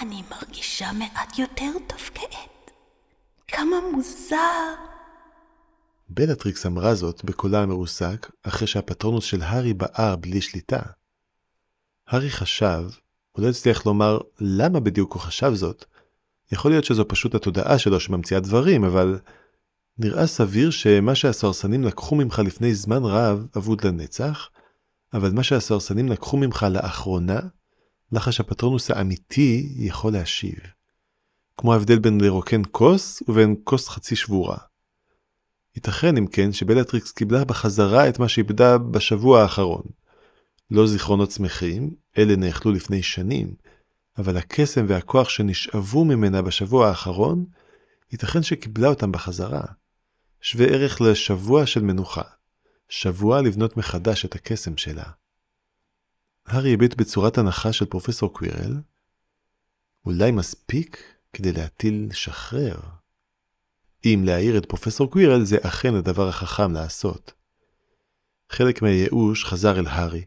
אני 0.01 0.23
מרגישה 0.31 0.93
מעט 0.93 1.39
יותר 1.39 1.73
טוב 1.87 2.01
כעת. 2.15 2.71
כמה 3.49 3.77
מוזר. 3.93 4.75
בלטריקס 6.09 6.67
אמרה 6.67 6.95
זאת 6.95 7.25
בקולה 7.25 7.63
המרוסק, 7.63 8.31
אחרי 8.43 8.67
שהפטרונוס 8.67 9.25
של 9.25 9.43
הארי 9.43 9.75
בער 9.75 10.17
בלי 10.17 10.41
שליטה. 10.41 10.83
הארי 12.07 12.31
חשב, 12.31 12.83
הוא 13.33 13.45
לא 13.45 13.49
הצליח 13.51 13.87
לומר 13.87 14.19
למה 14.41 14.81
בדיוק 14.81 15.13
הוא 15.13 15.23
חשב 15.23 15.51
זאת. 15.55 15.85
יכול 16.53 16.71
להיות 16.71 16.85
שזו 16.85 17.09
פשוט 17.09 17.35
התודעה 17.35 17.79
שלו 17.79 18.01
שממציאה 18.01 18.41
דברים, 18.41 18.85
אבל 18.85 19.19
נראה 19.99 20.27
סביר 20.27 20.71
שמה 20.71 21.15
שהסוהרסנים 21.15 21.85
לקחו 21.85 22.17
ממך 22.17 22.39
לפני 22.39 22.75
זמן 22.75 23.05
רב 23.05 23.47
אבוד 23.57 23.87
לנצח, 23.87 24.49
אבל 25.15 25.33
מה 25.33 25.43
שהסוהרסנים 25.43 26.09
לקחו 26.09 26.37
ממך 26.37 26.67
לאחרונה, 26.71 27.41
לחש 28.13 28.41
הפטרונוס 28.41 28.91
האמיתי 28.91 29.73
יכול 29.77 30.13
להשיב. 30.13 30.59
כמו 31.57 31.73
ההבדל 31.73 31.99
בין 31.99 32.21
לרוקן 32.21 32.63
כוס 32.71 33.23
ובין 33.29 33.57
כוס 33.65 33.89
חצי 33.89 34.17
שבורה. 34.17 34.57
ייתכן 35.77 36.17
אם 36.17 36.27
כן 36.27 36.53
שבלטריקס 36.53 37.13
קיבלה 37.13 37.45
בחזרה 37.45 38.09
את 38.09 38.19
מה 38.19 38.29
שאיבדה 38.29 38.79
בשבוע 38.79 39.43
האחרון. 39.43 39.83
לא 40.71 40.87
זיכרונות 40.87 41.31
שמחים, 41.31 41.95
אלה 42.19 42.37
נאכלו 42.37 42.73
לפני 42.73 43.03
שנים, 43.03 43.55
אבל 44.19 44.37
הקסם 44.37 44.85
והכוח 44.89 45.29
שנשאבו 45.29 46.05
ממנה 46.05 46.43
בשבוע 46.43 46.89
האחרון, 46.89 47.45
ייתכן 48.13 48.43
שקיבלה 48.43 48.89
אותם 48.89 49.13
בחזרה. 49.13 49.63
שווה 50.41 50.67
ערך 50.67 51.01
לשבוע 51.01 51.67
של 51.67 51.83
מנוחה. 51.83 52.23
שבוע 52.89 53.43
לבנות 53.43 53.77
מחדש 53.77 54.25
את 54.25 54.35
הקסם 54.35 54.77
שלה. 54.77 55.11
הארי 56.47 56.75
הביט 56.75 56.95
בצורת 56.95 57.39
הנחה 57.39 57.73
של 57.73 57.85
פרופסור 57.85 58.33
קווירל, 58.33 58.77
אולי 60.07 60.31
מספיק 60.31 61.03
כדי 61.33 61.53
להטיל 61.53 62.09
שחרר. 62.13 62.81
אם 64.05 64.23
להעיר 64.25 64.59
את 64.59 64.67
פרופסור 64.67 65.11
קווירל 65.11 65.45
זה 65.45 65.57
אכן 65.63 65.95
הדבר 65.95 66.29
החכם 66.29 66.73
לעשות. 66.73 67.33
חלק 68.51 68.83
מהייאוש 68.83 69.45
חזר 69.45 69.79
אל 69.79 69.87
הארי. 69.87 70.25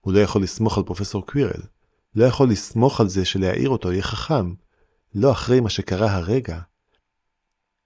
הוא 0.00 0.12
לא 0.12 0.18
יכול 0.18 0.42
לסמוך 0.42 0.78
על 0.78 0.84
פרופסור 0.84 1.26
קווירל. 1.26 1.62
לא 2.14 2.24
יכול 2.24 2.50
לסמוך 2.50 3.00
על 3.00 3.08
זה 3.08 3.24
שלהעיר 3.24 3.68
אותו 3.68 3.92
יהיה 3.92 4.02
חכם. 4.02 4.54
לא 5.14 5.32
אחרי 5.32 5.60
מה 5.60 5.70
שקרה 5.70 6.16
הרגע. 6.16 6.60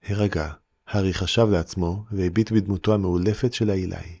הרגע, 0.03 0.53
הארי 0.87 1.13
חשב 1.13 1.47
לעצמו 1.51 2.03
והביט 2.11 2.51
בדמותו 2.51 2.93
המאולפת 2.93 3.53
של 3.53 3.69
העילאי. 3.69 4.19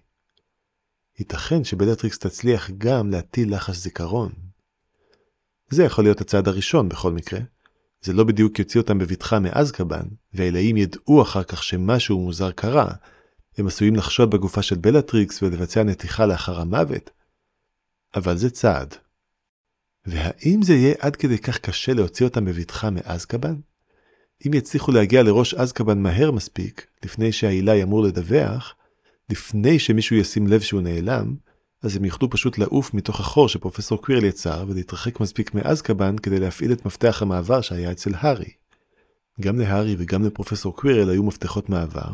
ייתכן 1.19 1.63
שבלטריקס 1.63 2.19
תצליח 2.19 2.69
גם 2.77 3.09
להטיל 3.09 3.55
לחש 3.55 3.77
זיכרון. 3.77 4.31
זה 5.69 5.83
יכול 5.83 6.03
להיות 6.03 6.21
הצעד 6.21 6.47
הראשון 6.47 6.89
בכל 6.89 7.11
מקרה. 7.11 7.39
זה 8.01 8.13
לא 8.13 8.23
בדיוק 8.23 8.59
יוציא 8.59 8.81
אותם 8.81 8.97
בבטחה 8.97 9.39
מאזקבן, 9.39 10.05
והעילאים 10.33 10.77
ידעו 10.77 11.21
אחר 11.21 11.43
כך 11.43 11.63
שמשהו 11.63 12.19
מוזר 12.19 12.51
קרה. 12.51 12.87
הם 13.57 13.67
עשויים 13.67 13.95
לחשוד 13.95 14.29
בגופה 14.29 14.61
של 14.61 14.75
בלטריקס 14.75 15.43
ולבצע 15.43 15.83
נתיחה 15.83 16.25
לאחר 16.25 16.59
המוות. 16.59 17.09
אבל 18.15 18.37
זה 18.37 18.49
צעד. 18.49 18.95
והאם 20.05 20.59
זה 20.63 20.73
יהיה 20.73 20.95
עד 20.99 21.15
כדי 21.15 21.37
כך 21.37 21.57
קשה 21.57 21.93
להוציא 21.93 22.25
אותם 22.25 22.45
בבטחה 22.45 22.89
מאזקבן? 22.89 23.55
אם 24.47 24.53
יצליחו 24.53 24.91
להגיע 24.91 25.23
לראש 25.23 25.53
אזקבן 25.53 25.99
מהר 25.99 26.31
מספיק, 26.31 26.87
לפני 27.03 27.31
שהעילאי 27.31 27.83
אמור 27.83 28.03
לדווח, 28.03 28.75
לפני 29.29 29.79
שמישהו 29.79 30.15
ישים 30.15 30.47
לב 30.47 30.61
שהוא 30.61 30.81
נעלם, 30.81 31.35
אז 31.83 31.95
הם 31.95 32.05
יוכלו 32.05 32.29
פשוט 32.29 32.57
לעוף 32.57 32.93
מתוך 32.93 33.19
החור 33.19 33.49
שפרופסור 33.49 34.01
קווירל 34.01 34.23
יצר 34.23 34.65
ולהתרחק 34.67 35.19
מספיק 35.19 35.53
מאזקבן 35.53 36.17
כדי 36.17 36.39
להפעיל 36.39 36.71
את 36.71 36.85
מפתח 36.85 37.21
המעבר 37.21 37.61
שהיה 37.61 37.91
אצל 37.91 38.11
הארי. 38.15 38.51
גם 39.41 39.59
להארי 39.59 39.95
וגם 39.97 40.25
לפרופסור 40.25 40.75
קווירל 40.75 41.09
היו 41.09 41.23
מפתחות 41.23 41.69
מעבר, 41.69 42.09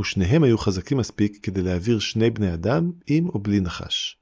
ושניהם 0.00 0.42
היו 0.42 0.58
חזקים 0.58 0.98
מספיק 0.98 1.38
כדי 1.42 1.62
להעביר 1.62 1.98
שני 1.98 2.30
בני 2.30 2.54
אדם 2.54 2.92
עם 3.06 3.28
או 3.28 3.38
בלי 3.38 3.60
נחש. 3.60 4.16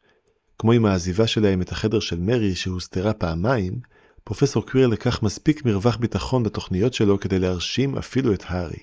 כמו 0.59 0.73
עם 0.73 0.87
העזיבה 0.87 1.27
שלהם 1.27 1.63
את 1.63 1.73
החדר 1.73 2.01
של 2.01 2.19
מרי 2.21 2.55
שהוסתרה 2.55 3.13
פעמיים, 3.13 3.81
פרופסור 4.25 4.67
קווירל 4.67 4.91
לקח 4.91 5.23
מספיק 5.23 5.65
מרווח 5.65 5.97
ביטחון 5.97 6.43
בתוכניות 6.43 6.95
שלו 6.95 7.21
כדי 7.21 7.39
להרשים 7.39 7.99
אפילו 7.99 8.35
את 8.35 8.43
הארי. 8.47 8.79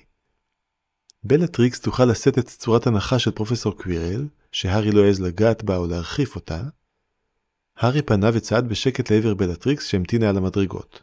בלטריקס 1.24 1.80
תוכל 1.80 2.04
לשאת 2.04 2.38
את 2.38 2.46
צורת 2.46 2.86
הנחש 2.86 3.18
של 3.18 3.30
פרופסור 3.30 3.76
קווירל, 3.76 4.26
שהארי 4.52 4.90
לא 4.90 5.04
העז 5.04 5.20
לגעת 5.20 5.64
בה 5.64 5.76
או 5.76 5.86
להרחיף 5.86 6.34
אותה. 6.34 6.62
הארי 7.76 8.02
פנה 8.02 8.30
וצעד 8.32 8.68
בשקט 8.68 9.10
לעבר 9.12 9.34
בלטריקס 9.34 9.86
שהמתינה 9.86 10.28
על 10.28 10.36
המדרגות. 10.36 11.02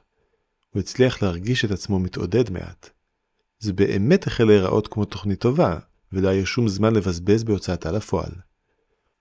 הוא 0.69 0.79
הצליח 0.79 1.23
להרגיש 1.23 1.65
את 1.65 1.71
עצמו 1.71 1.99
מתעודד 1.99 2.49
מעט. 2.49 2.89
זה 3.59 3.73
באמת 3.73 4.27
החל 4.27 4.43
להיראות 4.43 4.87
כמו 4.87 5.05
תוכנית 5.05 5.39
טובה, 5.39 5.79
ולא 6.13 6.29
היה 6.29 6.45
שום 6.45 6.67
זמן 6.67 6.95
לבזבז 6.95 7.43
בהוצאתה 7.43 7.91
לפועל. 7.91 8.31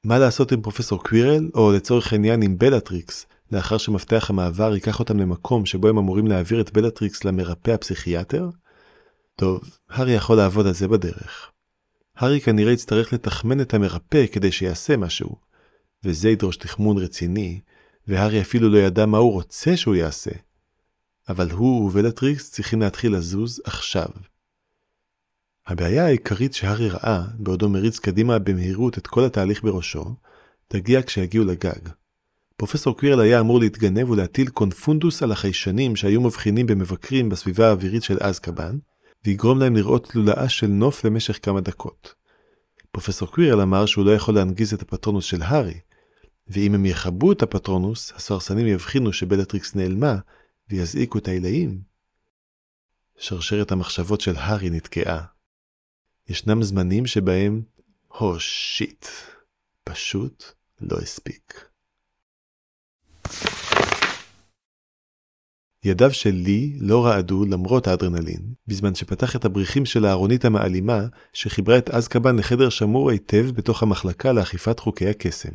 מה 0.04 0.18
לעשות 0.18 0.52
עם 0.52 0.62
פרופסור 0.62 1.02
קווירל, 1.02 1.50
או 1.54 1.72
לצורך 1.72 2.12
העניין 2.12 2.42
עם 2.42 2.58
בלטריקס, 2.58 3.26
לאחר 3.52 3.78
שמפתח 3.78 4.30
המעבר 4.30 4.74
ייקח 4.74 5.00
אותם 5.00 5.18
למקום 5.18 5.66
שבו 5.66 5.88
הם 5.88 5.98
אמורים 5.98 6.26
להעביר 6.26 6.60
את 6.60 6.72
בלטריקס 6.72 7.24
למרפא 7.24 7.70
הפסיכיאטר? 7.70 8.50
טוב, 9.36 9.60
הארי 9.88 10.12
יכול 10.12 10.36
לעבוד 10.36 10.66
על 10.66 10.72
זה 10.72 10.88
בדרך. 10.88 11.50
הארי 12.16 12.40
כנראה 12.40 12.72
יצטרך 12.72 13.12
לתחמן 13.12 13.60
את 13.60 13.74
המרפא 13.74 14.26
כדי 14.32 14.52
שיעשה 14.52 14.96
משהו, 14.96 15.36
וזה 16.04 16.28
ידרוש 16.28 16.56
תחמון 16.56 16.98
רציני, 16.98 17.60
והארי 18.06 18.40
אפילו 18.40 18.68
לא 18.68 18.78
ידע 18.78 19.06
מה 19.06 19.18
הוא 19.18 19.32
רוצה 19.32 19.76
שהוא 19.76 19.94
יעשה. 19.94 20.30
אבל 21.28 21.50
הוא 21.50 21.86
ובלטריקס 21.86 22.50
צריכים 22.50 22.80
להתחיל 22.80 23.16
לזוז 23.16 23.62
עכשיו. 23.64 24.08
הבעיה 25.66 26.06
העיקרית 26.06 26.54
שהארי 26.54 26.88
ראה, 26.88 27.24
בעודו 27.38 27.68
מריץ 27.68 27.98
קדימה 27.98 28.38
במהירות 28.38 28.98
את 28.98 29.06
כל 29.06 29.24
התהליך 29.24 29.62
בראשו, 29.62 30.14
תגיע 30.68 31.02
כשיגיעו 31.02 31.44
לגג. 31.44 31.88
פרופסור 32.56 32.96
קווירל 32.96 33.20
היה 33.20 33.40
אמור 33.40 33.60
להתגנב 33.60 34.10
ולהטיל 34.10 34.48
קונפונדוס 34.48 35.22
על 35.22 35.32
החיישנים 35.32 35.96
שהיו 35.96 36.20
מבחינים 36.20 36.66
במבקרים 36.66 37.28
בסביבה 37.28 37.68
האווירית 37.68 38.02
של 38.02 38.16
אזקבאן, 38.20 38.78
ויגרום 39.24 39.58
להם 39.58 39.76
לראות 39.76 40.14
לולאה 40.14 40.48
של 40.48 40.66
נוף 40.66 41.04
למשך 41.04 41.38
כמה 41.42 41.60
דקות. 41.60 42.14
פרופסור 42.90 43.28
קווירל 43.32 43.60
אמר 43.60 43.86
שהוא 43.86 44.04
לא 44.04 44.14
יכול 44.14 44.34
להנגיז 44.34 44.74
את 44.74 44.82
הפטרונוס 44.82 45.24
של 45.24 45.42
הארי, 45.42 45.80
ואם 46.48 46.74
הם 46.74 46.86
יכבו 46.86 47.32
את 47.32 47.42
הפטרונוס, 47.42 48.12
הסוהרסנים 48.16 48.66
יבחינו 48.66 49.12
שבלטריקס 49.12 49.74
נעלמה, 49.74 50.16
ויזעיקו 50.70 51.18
את 51.18 51.28
העילאים. 51.28 51.80
שרשרת 53.18 53.72
המחשבות 53.72 54.20
של 54.20 54.36
הארי 54.36 54.70
נתקעה. 54.70 55.24
ישנם 56.28 56.62
זמנים 56.62 57.06
שבהם, 57.06 57.62
הו 58.08 58.36
oh, 58.36 58.38
שיט, 58.38 59.06
פשוט 59.84 60.44
לא 60.80 60.96
הספיק. 60.96 61.66
ידיו 65.84 66.12
של 66.12 66.34
לי 66.34 66.76
לא 66.80 67.06
רעדו 67.06 67.44
למרות 67.44 67.86
האדרנלין, 67.86 68.54
בזמן 68.66 68.94
שפתח 68.94 69.36
את 69.36 69.44
הבריחים 69.44 69.84
של 69.84 70.04
הארונית 70.04 70.44
המעלימה, 70.44 71.00
שחיברה 71.32 71.78
את 71.78 71.90
אזקבן 71.90 72.36
לחדר 72.36 72.68
שמור 72.68 73.10
היטב 73.10 73.50
בתוך 73.54 73.82
המחלקה 73.82 74.32
לאכיפת 74.32 74.80
חוקי 74.80 75.08
הקסם. 75.08 75.52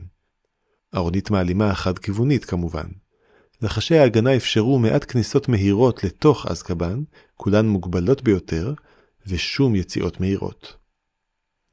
ארונית 0.95 1.31
מעלימה 1.31 1.75
חד-כיוונית 1.75 2.45
כמובן. 2.45 2.85
לחשי 3.61 3.97
ההגנה 3.97 4.35
אפשרו 4.35 4.79
מעט 4.79 5.11
כניסות 5.11 5.49
מהירות 5.49 6.03
לתוך 6.03 6.45
אזקבן, 6.47 7.03
כולן 7.35 7.67
מוגבלות 7.67 8.23
ביותר, 8.23 8.73
ושום 9.27 9.75
יציאות 9.75 10.19
מהירות. 10.19 10.77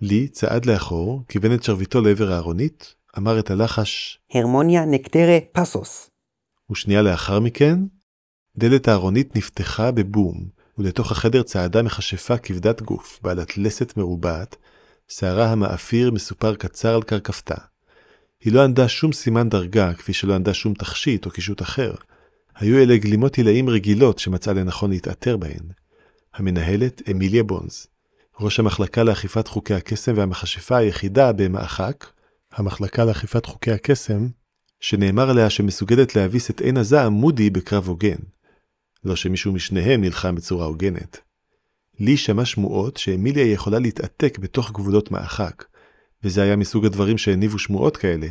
לי 0.01 0.29
צעד 0.29 0.67
לאחור, 0.67 1.25
כיוון 1.29 1.55
את 1.55 1.63
שרביטו 1.63 2.01
לעבר 2.01 2.33
הארונית, 2.33 2.95
אמר 3.19 3.39
את 3.39 3.51
הלחש 3.51 4.19
הרמוניה 4.35 4.85
נקטרה 4.85 5.39
פסוס. 5.53 6.11
ושנייה 6.71 7.03
לאחר 7.03 7.41
מכן, 7.41 7.79
דלת 8.57 8.89
הארונית 8.89 9.37
נפתחה 9.37 9.91
בבום, 9.91 10.49
ולתוך 10.79 11.13
החדר 11.13 11.43
צעדה 11.43 11.83
מכשפה 11.83 12.39
כבדת 12.39 12.83
גוף, 12.83 13.21
בעלת 13.23 13.59
לסת 13.59 13.97
מרובעת, 13.97 14.57
שערה 15.09 15.53
המאפיר 15.53 16.11
מסופר 16.11 16.55
קצר 16.55 16.95
על 16.95 17.03
קרקפתה. 17.03 17.55
היא 18.41 18.53
לא 18.53 18.65
ענדה 18.65 18.89
שום 18.89 19.13
סימן 19.13 19.49
דרגה, 19.49 19.95
כפי 19.95 20.13
שלא 20.13 20.35
ענדה 20.35 20.55
שום 20.55 20.75
תכשיט 20.75 21.27
או 21.27 21.31
קישוט 21.31 21.63
אחר. 21.63 21.95
היו 22.57 22.79
אלה 22.79 22.97
גלימות 22.97 23.37
עילאים 23.37 23.69
רגילות 23.69 24.19
שמצאה 24.19 24.55
לנכון 24.55 24.91
להתעטר 24.91 25.37
בהן. 25.37 25.63
המנהלת 26.35 27.03
אמיליה 27.11 27.43
בונז, 27.43 27.87
ראש 28.41 28.61
המחלקה 28.61 29.03
לאכיפת 29.03 29.49
חוקי 29.49 29.75
הקסם 29.75 30.13
והמכשפה 30.17 30.77
היחידה 30.77 31.33
במאחק, 31.33 32.07
המחלקה 32.53 33.05
לאכיפת 33.05 33.47
חוקי 33.47 33.73
הקסם, 33.73 34.27
שנאמר 34.81 35.31
עליה 35.31 35.51
שמסוגלת 35.51 36.17
להביס 36.17 36.51
את 36.51 36.61
עין 36.61 36.77
הזעם 36.77 37.13
מודי 37.13 37.51
בקרב 37.51 37.89
הוגן. 37.89 38.19
לא 39.05 39.17
שמישהו 39.17 39.53
משניהם 39.53 40.01
נלחם 40.01 40.35
בצורה 40.35 40.67
הוגנת. 40.67 41.21
לי 42.01 42.17
שמע 42.17 42.45
שמועות 42.45 42.97
שאמיליה 42.97 43.53
יכולה 43.53 43.79
להתעתק 43.79 44.39
בתוך 44.39 44.73
גבולות 44.73 45.11
מאחק, 45.11 45.65
וזה 46.25 46.43
היה 46.43 46.57
מסוג 46.57 46.87
הדברים 46.87 47.19
שהניבו 47.19 47.59
שמועות 47.59 47.97
כאלה. 47.97 48.27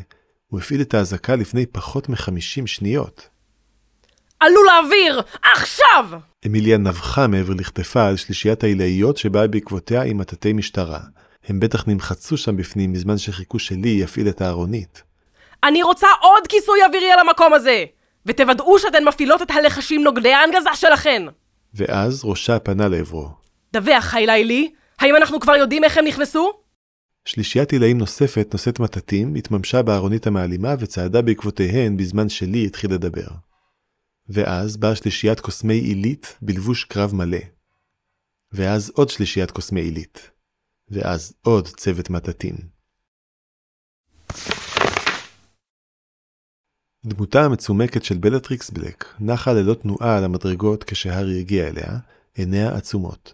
הוא 0.48 0.60
הפעיל 0.60 0.82
את 0.82 0.94
האזעקה 0.94 1.36
לפני 1.36 1.66
פחות 1.66 2.10
מחמישים 2.10 2.68
שניות. 2.68 3.30
עלו 4.40 4.64
לאוויר! 4.64 5.22
עכשיו! 5.54 6.20
אמיליה 6.46 6.78
נבחה 6.78 7.28
מעבר 7.28 7.54
לכתפה 7.54 8.08
על 8.08 8.18
שלישיית 8.18 8.64
העילאיות 8.64 9.18
שבאה 9.18 9.48
בעקבותיה 9.48 10.02
עם 10.02 10.18
מטאטי 10.18 10.54
משטרה. 10.54 11.00
הם 11.48 11.60
בטח 11.60 11.88
נמחצו 11.88 12.38
שם 12.38 12.58
בפנים 12.58 12.94
בזמן 12.94 13.18
שחיכו 13.18 13.60
שלי 13.60 13.90
יפעיל 13.90 14.30
את 14.30 14.42
הארונית. 14.42 15.04
אני 15.64 15.84
רוצה 15.84 16.08
עוד 16.22 16.48
כיסוי 16.48 16.86
אווירי 16.86 17.12
על 17.12 17.20
המקום 17.20 17.54
הזה! 17.54 17.86
ותוודאו 18.26 18.80
שאתן 18.80 19.04
מפעילות 19.04 19.42
את 19.42 19.52
הלחשים 19.52 20.04
נוגדי 20.04 20.34
ההנגזה 20.34 20.70
שלכן! 20.76 21.24
ואז 21.74 22.26
ראשה 22.26 22.60
פנה 22.60 22.88
לעברו. 22.88 23.30
דווח, 23.74 24.04
חיילי 24.04 24.72
האם 25.00 25.16
אנחנו 25.16 25.40
כבר 25.40 25.56
יודעים 25.56 25.84
איך 25.84 25.98
הם 25.98 26.06
נכנסו? 26.06 26.52
שלישיית 27.26 27.72
עילאים 27.72 27.98
נוספת 27.98 28.50
נושאת 28.54 28.80
מטאטים, 28.80 29.36
התממשה 29.36 29.82
בארונית 29.82 30.28
המעלימה 30.28 30.76
וצעדה 30.80 31.22
בעקבותיהן 31.22 31.98
בזמן 31.98 32.30
שלי 32.30 32.66
התחיל 32.66 32.94
לדבר. 32.94 33.28
ואז 34.30 34.78
באה 34.78 34.96
שלישיית 34.96 35.40
קוסמי 35.40 35.74
עילית 35.74 36.38
בלבוש 36.42 36.84
קרב 36.84 37.16
מלא. 37.16 37.38
ואז 38.52 38.92
עוד 38.96 39.10
שלישיית 39.10 39.52
קוסמי 39.52 39.82
עילית. 39.82 40.37
ואז 40.90 41.34
עוד 41.42 41.68
צוות 41.68 42.10
מטאטים. 42.10 42.56
דמותה 47.06 47.46
המצומקת 47.46 48.04
של 48.04 48.18
בלטריקס 48.18 48.70
בלק 48.70 49.06
נחה 49.20 49.54
ללא 49.54 49.74
תנועה 49.74 50.18
על 50.18 50.24
המדרגות 50.24 50.84
כשהארי 50.84 51.40
הגיע 51.40 51.68
אליה, 51.68 51.98
עיניה 52.36 52.76
עצומות. 52.76 53.34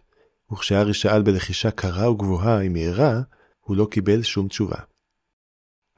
וכשהארי 0.52 0.94
שאל 0.94 1.22
בלחישה 1.22 1.72
קרה 1.72 2.12
וגבוהה 2.12 2.62
אם 2.62 2.76
היא 2.76 2.88
ערה, 2.88 3.22
הוא 3.60 3.78
לא 3.78 3.88
קיבל 3.92 4.24
שום 4.24 4.48
תשובה. 4.48 4.78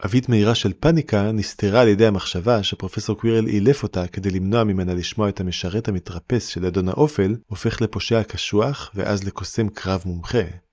אבית 0.05 0.29
מהירה 0.29 0.55
של 0.55 0.73
פאניקה 0.73 1.31
נסתרה 1.31 1.81
על 1.81 1.87
ידי 1.87 2.05
המחשבה 2.05 2.63
שפרופסור 2.63 3.19
קווירל 3.19 3.47
אילף 3.47 3.83
אותה 3.83 4.07
כדי 4.07 4.29
למנוע 4.29 4.63
ממנה 4.63 4.93
לשמוע 4.93 5.29
את 5.29 5.39
המשרת 5.39 5.87
המתרפס 5.87 6.47
של 6.47 6.65
אדון 6.65 6.89
האופל, 6.89 7.35
הופך 7.47 7.81
לפושע 7.81 8.23
קשוח 8.23 8.91
ואז 8.95 9.23
לקוסם 9.23 9.69
קרב 9.69 10.03
מומחה. 10.05 10.64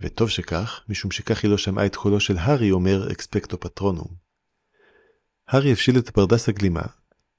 וטוב 0.00 0.30
שכך, 0.30 0.80
משום 0.88 1.10
שכך 1.10 1.42
היא 1.42 1.50
לא 1.50 1.58
שמעה 1.58 1.86
את 1.86 1.96
קולו 1.96 2.20
של 2.20 2.38
הארי 2.38 2.70
אומר 2.70 3.12
אקספקטו 3.12 3.60
פטרונום. 3.60 4.08
הארי 5.48 5.72
הפשיל 5.72 5.98
את 5.98 6.10
ברדס 6.10 6.48
הגלימה, 6.48 6.82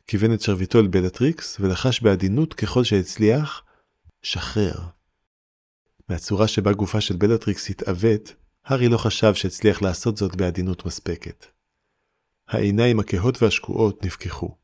כיוון 0.08 0.34
את 0.34 0.41
שרביטו 0.41 0.80
אל 0.80 0.88
בלטריקס 0.88 1.60
ולחש 1.60 2.02
בעדינות 2.02 2.54
ככל 2.54 2.84
שהצליח, 2.84 3.63
שחרר. 4.22 4.80
מהצורה 6.10 6.48
שבה 6.48 6.74
גופה 6.74 7.02
של 7.02 7.15
בלטריקס 7.15 7.70
התעוות, 7.70 8.34
הארי 8.65 8.88
לא 8.88 8.98
חשב 8.98 9.34
שהצליח 9.34 9.82
לעשות 9.82 10.17
זאת 10.17 10.36
בעדינות 10.36 10.86
מספקת. 10.86 11.46
העיניים 12.48 13.00
הכהות 13.00 13.43
והשקועות 13.43 14.06
נפקחו. 14.06 14.56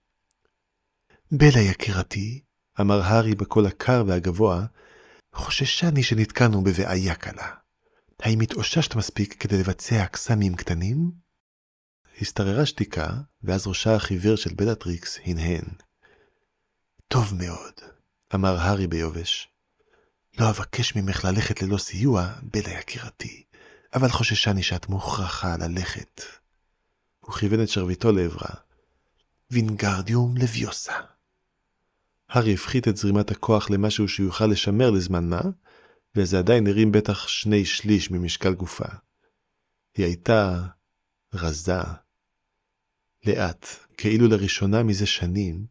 בלה 1.32 1.60
יקירתי, 1.60 2.44
אמר 2.82 3.02
הארי 3.02 3.36
בקול 3.36 3.66
הקר 3.66 4.04
והגבוה, 4.08 4.66
חוששני 5.34 6.04
שנתקענו 6.04 6.64
בבעיה 6.64 7.16
קלה. 7.16 7.63
האם 8.24 8.40
התאוששת 8.40 8.96
מספיק 8.96 9.34
כדי 9.40 9.60
לבצע 9.60 10.06
קסמים 10.06 10.56
קטנים? 10.56 11.12
השתררה 12.22 12.66
שתיקה, 12.66 13.10
ואז 13.44 13.68
ראשה 13.68 13.96
החיוור 13.96 14.36
של 14.36 14.54
בלטריקס 14.54 15.20
הנהן. 15.26 15.66
טוב 17.08 17.34
מאוד, 17.40 17.74
אמר 18.36 18.58
הארי 18.58 18.88
ביובש. 18.88 19.50
לא 20.40 20.50
אבקש 20.50 20.96
ממך 20.96 21.26
ללכת 21.26 21.62
ללא 21.62 21.78
סיוע, 21.78 22.34
בלה 22.44 22.80
יקירתי. 22.80 23.44
אבל 23.96 24.10
חוששני 24.10 24.64
שאת 24.64 24.90
מוכרחה 24.90 25.58
ללכת. 25.58 26.22
הוא 27.20 27.36
כיוון 27.36 27.64
את 27.64 27.70
שרביטו 27.70 28.12
לעברה. 28.12 28.50
וינגרדיום 29.52 30.38
לביוסה. 30.38 30.94
הארי 32.30 32.54
הפחית 32.54 32.88
את 32.88 32.98
זרימת 32.98 33.32
הכוח 33.32 33.70
למשהו 33.70 34.08
שיוכל 34.08 34.46
לשמר 34.46 34.90
לזמן 34.90 35.30
מה, 35.30 35.42
וזה 36.16 36.40
עדיין 36.40 36.68
הרים 36.68 36.92
בטח 36.92 37.28
שני 37.28 37.66
שליש 37.66 38.12
ממשקל 38.12 38.54
גופה. 38.54 38.88
היא 39.98 40.06
הייתה 40.06 40.62
רזה. 41.34 41.82
לאט, 43.26 43.68
כאילו 43.98 44.28
לראשונה 44.28 44.84
מזה 44.84 45.06
שנים, 45.06 45.66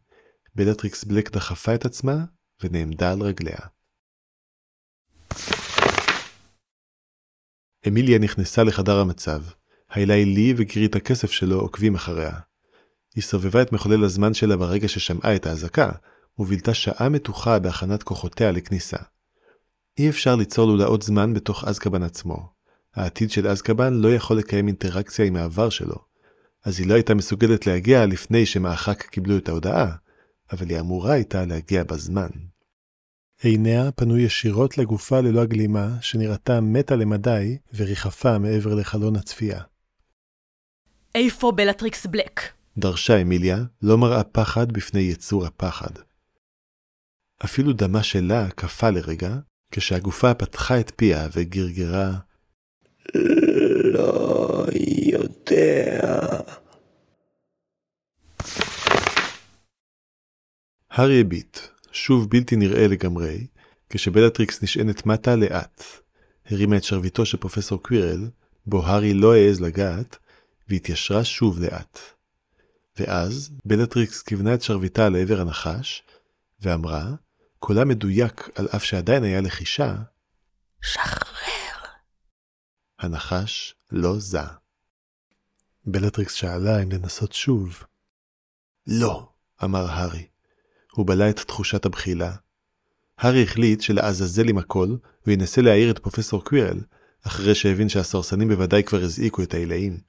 בלטריקס 0.55 1.03
בלק 1.03 1.31
דחפה 1.31 1.75
את 1.75 1.85
עצמה 1.85 2.25
ונעמדה 2.63 3.11
על 3.11 3.21
רגליה. 3.21 3.57
אמיליה 7.87 8.19
נכנסה 8.19 8.63
לחדר 8.63 8.99
המצב. 8.99 9.43
היילי 9.89 10.25
לי 10.25 10.53
וגרית 10.57 10.95
הכסף 10.95 11.31
שלו 11.31 11.59
עוקבים 11.59 11.95
אחריה. 11.95 12.39
היא 13.15 13.23
סובבה 13.23 13.61
את 13.61 13.71
מחולל 13.71 14.03
הזמן 14.03 14.33
שלה 14.33 14.57
ברגע 14.57 14.87
ששמעה 14.87 15.35
את 15.35 15.45
האזעקה, 15.45 15.91
ובילתה 16.39 16.73
שעה 16.73 17.09
מתוחה 17.09 17.59
בהכנת 17.59 18.03
כוחותיה 18.03 18.51
לכניסה. 18.51 18.97
אי 19.97 20.09
אפשר 20.09 20.35
ליצור 20.35 20.67
לולאות 20.67 21.01
זמן 21.01 21.33
בתוך 21.33 21.63
אזקבן 21.63 22.03
עצמו. 22.03 22.49
העתיד 22.95 23.31
של 23.31 23.47
אזקבן 23.47 23.93
לא 23.93 24.15
יכול 24.15 24.37
לקיים 24.37 24.67
אינטראקציה 24.67 25.25
עם 25.25 25.35
העבר 25.35 25.69
שלו. 25.69 25.95
אז 26.63 26.79
היא 26.79 26.87
לא 26.87 26.93
הייתה 26.93 27.13
מסוגלת 27.13 27.67
להגיע 27.67 28.05
לפני 28.05 28.45
שמאחק 28.45 29.01
קיבלו 29.01 29.37
את 29.37 29.49
ההודעה, 29.49 29.95
אבל 30.51 30.69
היא 30.69 30.79
אמורה 30.79 31.13
הייתה 31.13 31.45
להגיע 31.45 31.83
בזמן. 31.83 32.29
עיניה 33.41 33.91
פנו 33.91 34.17
ישירות 34.17 34.77
לגופה 34.77 35.21
ללא 35.21 35.41
הגלימה, 35.41 35.87
שנראתה 36.01 36.61
מתה 36.61 36.95
למדי 36.95 37.57
וריחפה 37.75 38.37
מעבר 38.37 38.75
לחלון 38.75 39.15
הצפייה. 39.15 39.61
איפה 41.15 41.51
בלטריקס 41.51 42.05
בלק? 42.05 42.41
דרשה 42.77 43.21
אמיליה, 43.21 43.57
לא 43.81 43.97
מראה 43.97 44.23
פחד 44.23 44.71
בפני 44.71 45.01
יצור 45.01 45.45
הפחד. 45.45 45.91
אפילו 47.45 47.73
דמה 47.73 48.03
שלה 48.03 48.49
קפא 48.49 48.85
לרגע, 48.85 49.37
כשהגופה 49.75 50.33
פתחה 50.33 50.79
את 50.79 50.91
פיה 50.95 51.27
וגרגרה 51.33 52.11
לא 53.83 54.65
יודע. 55.11 56.39
הארי 60.91 61.21
הביט, 61.21 61.59
שוב 61.91 62.29
בלתי 62.29 62.55
נראה 62.55 62.87
לגמרי, 62.87 63.47
כשבלטריקס 63.89 64.63
נשענת 64.63 65.05
מטה 65.05 65.35
לאט. 65.35 65.83
הרימה 66.45 66.77
את 66.77 66.83
שרביטו 66.83 67.25
של 67.25 67.37
פרופסור 67.37 67.83
קווירל, 67.83 68.29
בו 68.65 68.85
הארי 68.85 69.13
לא 69.13 69.33
העז 69.33 69.61
לגעת, 69.61 70.17
והתיישרה 70.69 71.23
שוב 71.23 71.59
לאט. 71.59 71.99
ואז 72.99 73.51
בלטריקס 73.65 74.21
כיוונה 74.21 74.53
את 74.53 74.61
שרביטה 74.61 75.09
לעבר 75.09 75.41
הנחש, 75.41 76.03
ואמרה, 76.61 77.11
קולה 77.65 77.85
מדויק 77.85 78.49
על 78.55 78.67
אף 78.75 78.83
שעדיין 78.83 79.23
היה 79.23 79.41
לחישה, 79.41 79.95
שחרר. 80.81 81.85
הנחש 82.99 83.75
לא 83.91 84.19
זע. 84.19 84.45
בלטריקס 85.85 86.33
שאלה 86.33 86.83
אם 86.83 86.91
לנסות 86.91 87.33
שוב. 87.33 87.83
לא, 88.87 89.29
אמר 89.63 89.89
הארי. 89.89 90.27
הוא 90.91 91.07
בלע 91.07 91.29
את 91.29 91.39
תחושת 91.39 91.85
הבחילה. 91.85 92.35
הארי 93.17 93.43
החליט 93.43 93.81
שלעזאזל 93.81 94.49
עם 94.49 94.57
הכל, 94.57 94.87
הוא 95.25 95.33
ינסה 95.33 95.61
להעיר 95.61 95.91
את 95.91 95.99
פרופסור 95.99 96.43
קווירל, 96.43 96.81
אחרי 97.27 97.55
שהבין 97.55 97.89
שהסוהרסנים 97.89 98.47
בוודאי 98.47 98.83
כבר 98.83 99.01
הזעיקו 99.03 99.43
את 99.43 99.53
ההילאים. 99.53 99.99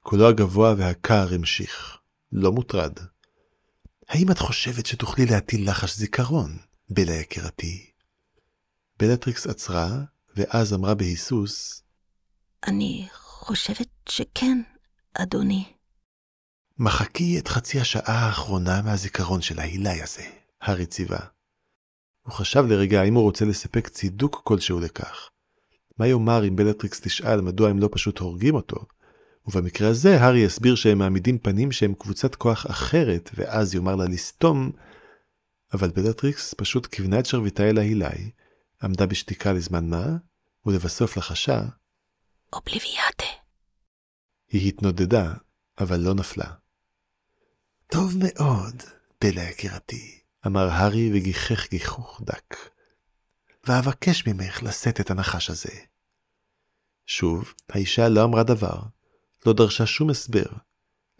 קולו 0.00 0.28
הגבוה 0.28 0.74
והקר 0.78 1.34
המשיך. 1.34 1.98
לא 2.32 2.52
מוטרד. 2.52 2.92
האם 4.08 4.30
את 4.30 4.38
חושבת 4.38 4.86
שתוכלי 4.86 5.26
להטיל 5.26 5.70
לחש 5.70 5.96
זיכרון, 5.96 6.69
בלה 6.92 7.12
יקירתי? 7.12 7.90
בלטריקס 8.98 9.46
עצרה, 9.46 9.88
ואז 10.36 10.74
אמרה 10.74 10.94
בהיסוס, 10.94 11.82
אני 12.66 13.08
חושבת 13.12 13.88
שכן, 14.08 14.62
אדוני. 15.14 15.64
מחקי 16.78 17.38
את 17.38 17.48
חצי 17.48 17.80
השעה 17.80 18.26
האחרונה 18.26 18.82
מהזיכרון 18.82 19.40
של 19.40 19.60
ההילי 19.60 20.02
הזה, 20.02 20.22
הארי 20.60 20.86
ציווה. 20.86 21.18
הוא 22.22 22.32
חשב 22.32 22.64
לרגע 22.68 23.00
האם 23.00 23.14
הוא 23.14 23.22
רוצה 23.22 23.44
לספק 23.44 23.88
צידוק 23.88 24.40
כלשהו 24.44 24.80
לכך. 24.80 25.30
מה 25.98 26.06
יאמר 26.06 26.48
אם 26.48 26.56
בלטריקס 26.56 27.00
תשאל 27.00 27.40
מדוע 27.40 27.70
הם 27.70 27.78
לא 27.78 27.88
פשוט 27.92 28.18
הורגים 28.18 28.54
אותו? 28.54 28.86
ובמקרה 29.46 29.88
הזה 29.88 30.20
הארי 30.20 30.38
יסביר 30.38 30.74
שהם 30.74 30.98
מעמידים 30.98 31.38
פנים 31.38 31.72
שהם 31.72 31.94
קבוצת 31.94 32.34
כוח 32.34 32.70
אחרת, 32.70 33.30
ואז 33.34 33.74
יאמר 33.74 33.96
לה 33.96 34.04
לסתום, 34.04 34.70
אבל 35.72 35.90
בלטריקס 35.90 36.54
פשוט 36.54 36.86
כיוונה 36.86 37.18
את 37.18 37.26
שרביטה 37.26 37.62
אל 37.62 37.78
ההילאי, 37.78 38.30
עמדה 38.82 39.06
בשתיקה 39.06 39.52
לזמן 39.52 39.88
מה, 39.88 40.06
ולבסוף 40.66 41.16
לחשה, 41.16 41.60
אובליביאטה. 42.52 43.24
היא 44.48 44.68
התנודדה, 44.68 45.34
אבל 45.78 46.00
לא 46.00 46.14
נפלה. 46.14 46.52
טוב 47.86 48.14
מאוד, 48.18 48.82
בלה 49.20 49.42
יקירתי, 49.42 50.20
אמר 50.46 50.68
הארי 50.68 51.10
וגיחך 51.14 51.70
גיחוך 51.70 52.20
דק. 52.24 52.56
ואבקש 53.64 54.26
ממך 54.26 54.62
לשאת 54.62 55.00
את 55.00 55.10
הנחש 55.10 55.50
הזה. 55.50 55.72
שוב, 57.06 57.54
האישה 57.68 58.08
לא 58.08 58.24
אמרה 58.24 58.42
דבר, 58.42 58.78
לא 59.46 59.52
דרשה 59.52 59.86
שום 59.86 60.10
הסבר. 60.10 60.46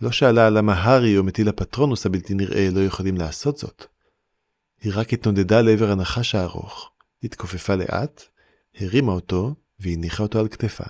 לא 0.01 0.13
שאלה 0.13 0.51
למה 0.51 0.75
הארי 0.75 1.19
או 1.19 1.25
מטיל 1.25 1.49
הפטרונוס 1.49 2.07
הבלתי 2.07 2.35
נראה 2.35 2.69
לא 2.73 2.81
יכולים 2.81 3.17
לעשות 3.17 3.59
זאת. 3.59 3.85
היא 4.81 4.93
רק 4.97 5.13
התנודדה 5.13 5.63
לעבר 5.63 5.91
הנחש 5.91 6.35
הארוך, 6.35 6.91
התכופפה 7.23 7.75
לאט, 7.75 8.23
הרימה 8.79 9.13
אותו 9.13 9.55
והניחה 9.81 10.23
אותו 10.23 10.41
על 10.41 10.49
כתפה. 10.49 10.85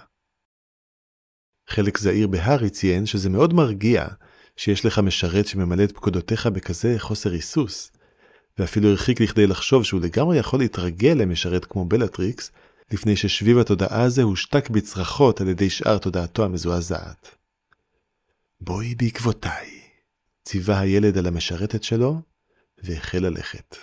חלק 1.68 1.98
זעיר 1.98 2.26
בהארי 2.26 2.70
ציין 2.70 3.06
שזה 3.06 3.30
מאוד 3.30 3.54
מרגיע 3.54 4.06
שיש 4.56 4.86
לך 4.86 4.98
משרת 4.98 5.46
שממלא 5.46 5.84
את 5.84 5.92
פקודותיך 5.92 6.46
בכזה 6.46 6.94
חוסר 6.98 7.32
היסוס, 7.32 7.90
ואפילו 8.58 8.88
הרחיק 8.88 9.20
לכדי 9.20 9.46
לחשוב 9.46 9.84
שהוא 9.84 10.00
לגמרי 10.00 10.38
יכול 10.38 10.58
להתרגל 10.58 11.12
למשרת 11.12 11.64
כמו 11.64 11.84
בלטריקס, 11.84 12.50
לפני 12.92 13.16
ששביב 13.16 13.58
התודעה 13.58 14.02
הזה 14.02 14.22
הושתק 14.22 14.70
בצרחות 14.70 15.40
על 15.40 15.48
ידי 15.48 15.70
שאר 15.70 15.98
תודעתו 15.98 16.44
המזועזעת. 16.44 17.36
בואי 18.60 18.94
בעקבותיי, 18.94 19.80
ציווה 20.44 20.80
הילד 20.80 21.18
על 21.18 21.26
המשרתת 21.26 21.82
שלו, 21.82 22.20
והחל 22.82 23.18
ללכת. 23.18 23.76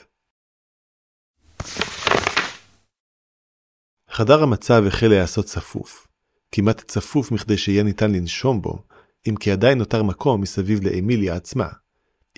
חדר 4.10 4.44
המצב 4.44 4.84
החל 4.88 5.08
להיעשות 5.08 5.46
צפוף, 5.46 6.08
כמעט 6.52 6.84
צפוף 6.88 7.32
מכדי 7.32 7.58
שיהיה 7.58 7.84
ניתן 7.84 8.12
לנשום 8.12 8.62
בו, 8.62 8.84
אם 9.30 9.36
כי 9.36 9.52
עדיין 9.52 9.78
נותר 9.78 10.04
מקום 10.04 10.42
מסביב 10.42 10.84
לאמיליה 10.84 11.36
עצמה. 11.36 11.68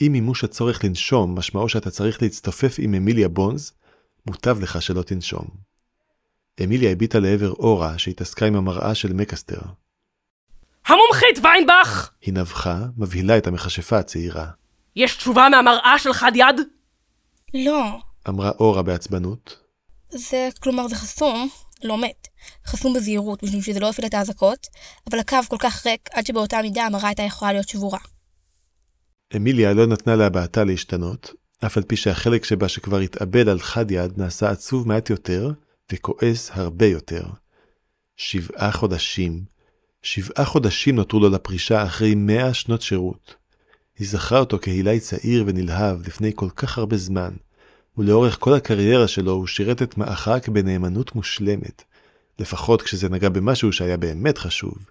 אם 0.01 0.09
מימוש 0.11 0.43
הצורך 0.43 0.83
לנשום 0.83 1.37
משמעו 1.37 1.69
שאתה 1.69 1.91
צריך 1.91 2.21
להצטופף 2.21 2.75
עם 2.79 2.93
אמיליה 2.93 3.27
בונז, 3.27 3.71
מוטב 4.25 4.59
לך 4.59 4.81
שלא 4.81 5.01
תנשום. 5.01 5.47
אמיליה 6.63 6.91
הביטה 6.91 7.19
לעבר 7.19 7.51
אורה 7.51 7.97
שהתעסקה 7.97 8.45
עם 8.45 8.55
המראה 8.55 8.95
של 8.95 9.13
מקסטר. 9.13 9.61
המומחית 10.85 11.43
ויינבך! 11.43 12.11
היא 12.21 12.33
נבחה, 12.33 12.85
מבהילה 12.97 13.37
את 13.37 13.47
המכשפה 13.47 13.97
הצעירה. 13.97 14.51
יש 14.99 15.15
תשובה 15.15 15.49
מהמראה 15.49 15.99
של 15.99 16.13
חד 16.13 16.31
יד? 16.35 16.61
לא, 17.53 17.83
אמרה 18.29 18.51
אורה 18.59 18.83
בעצבנות. 18.83 19.57
זה, 20.09 20.49
כלומר 20.63 20.87
זה 20.87 20.95
חסום, 20.95 21.49
לא 21.83 21.97
מת. 21.97 22.27
חסום 22.65 22.93
בזהירות, 22.93 23.43
משום 23.43 23.61
שזה 23.61 23.79
לא 23.79 23.89
הפעיל 23.89 24.07
את 24.07 24.13
האזעקות, 24.13 24.67
אבל 25.09 25.19
הקו 25.19 25.37
כל 25.47 25.57
כך 25.59 25.85
ריק, 25.85 26.09
עד 26.13 26.25
שבאותה 26.25 26.61
מידה 26.61 26.85
המראה 26.85 27.07
הייתה 27.07 27.23
יכולה 27.23 27.53
להיות 27.53 27.69
שבורה. 27.69 27.99
אמיליה 29.35 29.73
לא 29.73 29.87
נתנה 29.87 30.15
להבעתה 30.15 30.63
להשתנות, 30.63 31.33
אף 31.65 31.77
על 31.77 31.83
פי 31.83 31.95
שהחלק 31.95 32.45
שבה 32.45 32.69
שכבר 32.69 32.97
התאבד 32.97 33.47
על 33.47 33.59
חד 33.59 33.91
יד 33.91 34.17
נעשה 34.17 34.49
עצוב 34.49 34.87
מעט 34.87 35.09
יותר, 35.09 35.51
וכועס 35.91 36.51
הרבה 36.53 36.85
יותר. 36.85 37.23
שבעה 38.17 38.71
חודשים, 38.71 39.43
שבעה 40.01 40.45
חודשים 40.45 40.95
נותרו 40.95 41.19
לו 41.19 41.29
לפרישה 41.29 41.83
אחרי 41.83 42.15
מאה 42.15 42.53
שנות 42.53 42.81
שירות. 42.81 43.38
היא 43.99 44.07
זכרה 44.07 44.39
אותו 44.39 44.57
כהילי 44.61 44.99
צעיר 44.99 45.43
ונלהב 45.47 46.07
לפני 46.07 46.31
כל 46.35 46.49
כך 46.55 46.77
הרבה 46.77 46.97
זמן, 46.97 47.33
ולאורך 47.97 48.37
כל 48.39 48.53
הקריירה 48.53 49.07
שלו 49.07 49.31
הוא 49.31 49.47
שירת 49.47 49.81
את 49.81 49.97
מאחק 49.97 50.49
בנאמנות 50.49 51.15
מושלמת, 51.15 51.83
לפחות 52.39 52.81
כשזה 52.81 53.09
נגע 53.09 53.29
במשהו 53.29 53.73
שהיה 53.73 53.97
באמת 53.97 54.37
חשוב. 54.37 54.89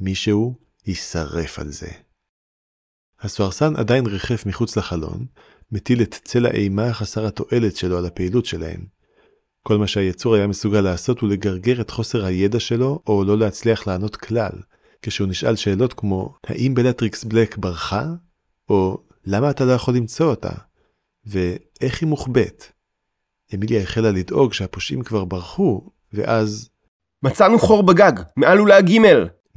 מישהו 0.00 0.54
יישרף 0.86 1.58
על 1.58 1.70
זה. 1.70 1.88
הסוהרסן 3.20 3.76
עדיין 3.76 4.06
ריחף 4.06 4.46
מחוץ 4.46 4.76
לחלון, 4.76 5.26
מטיל 5.72 6.02
את 6.02 6.14
צל 6.24 6.46
האימה 6.46 6.92
חסר 6.92 7.26
התועלת 7.26 7.76
שלו 7.76 7.98
על 7.98 8.06
הפעילות 8.06 8.46
שלהם. 8.46 8.86
כל 9.62 9.78
מה 9.78 9.86
שהיצור 9.86 10.34
היה 10.34 10.46
מסוגל 10.46 10.80
לעשות 10.80 11.20
הוא 11.20 11.28
לגרגר 11.28 11.80
את 11.80 11.90
חוסר 11.90 12.24
הידע 12.24 12.60
שלו, 12.60 13.02
או 13.06 13.24
לא 13.24 13.38
להצליח 13.38 13.86
לענות 13.86 14.16
כלל, 14.16 14.52
כשהוא 15.06 15.28
נשאל 15.28 15.56
שאלות 15.56 15.92
כמו 15.92 16.34
האם 16.46 16.74
בלטריקס 16.74 17.24
בלק 17.24 17.56
ברחה? 17.56 18.04
או 18.68 18.98
למה 19.26 19.50
אתה 19.50 19.64
לא 19.64 19.72
יכול 19.72 19.96
למצוא 19.96 20.26
אותה? 20.26 20.52
ואיך 21.26 22.00
היא 22.00 22.08
מוחבאת? 22.08 22.64
אמיליה 23.54 23.82
החלה 23.82 24.10
לדאוג 24.10 24.52
שהפושעים 24.52 25.02
כבר 25.02 25.24
ברחו, 25.24 25.90
ואז 26.12 26.70
מצאנו 27.22 27.58
חור 27.58 27.82
בגג, 27.82 28.12
מעל 28.36 28.58
אולי 28.58 28.82
ג' 28.82 29.00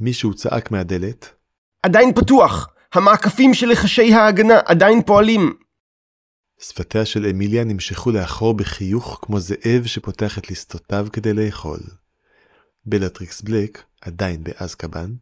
מישהו 0.00 0.34
צעק 0.34 0.70
מהדלת, 0.70 1.34
עדיין 1.82 2.14
פתוח! 2.14 2.68
המעקפים 2.94 3.54
של 3.54 3.68
לחשי 3.68 4.12
ההגנה 4.12 4.60
עדיין 4.66 5.02
פועלים! 5.02 5.54
שפתיה 6.60 7.06
של 7.06 7.26
אמיליה 7.26 7.64
נמשכו 7.64 8.10
לאחור 8.10 8.54
בחיוך 8.54 9.18
כמו 9.22 9.40
זאב 9.40 9.86
שפותח 9.86 10.38
את 10.38 10.50
לסתותיו 10.50 11.06
כדי 11.12 11.32
לאכול. 11.32 11.80
בלטריקס 12.86 13.40
בלק 13.40 13.82
עדיין 14.00 14.44
באזקבן, 14.44 15.14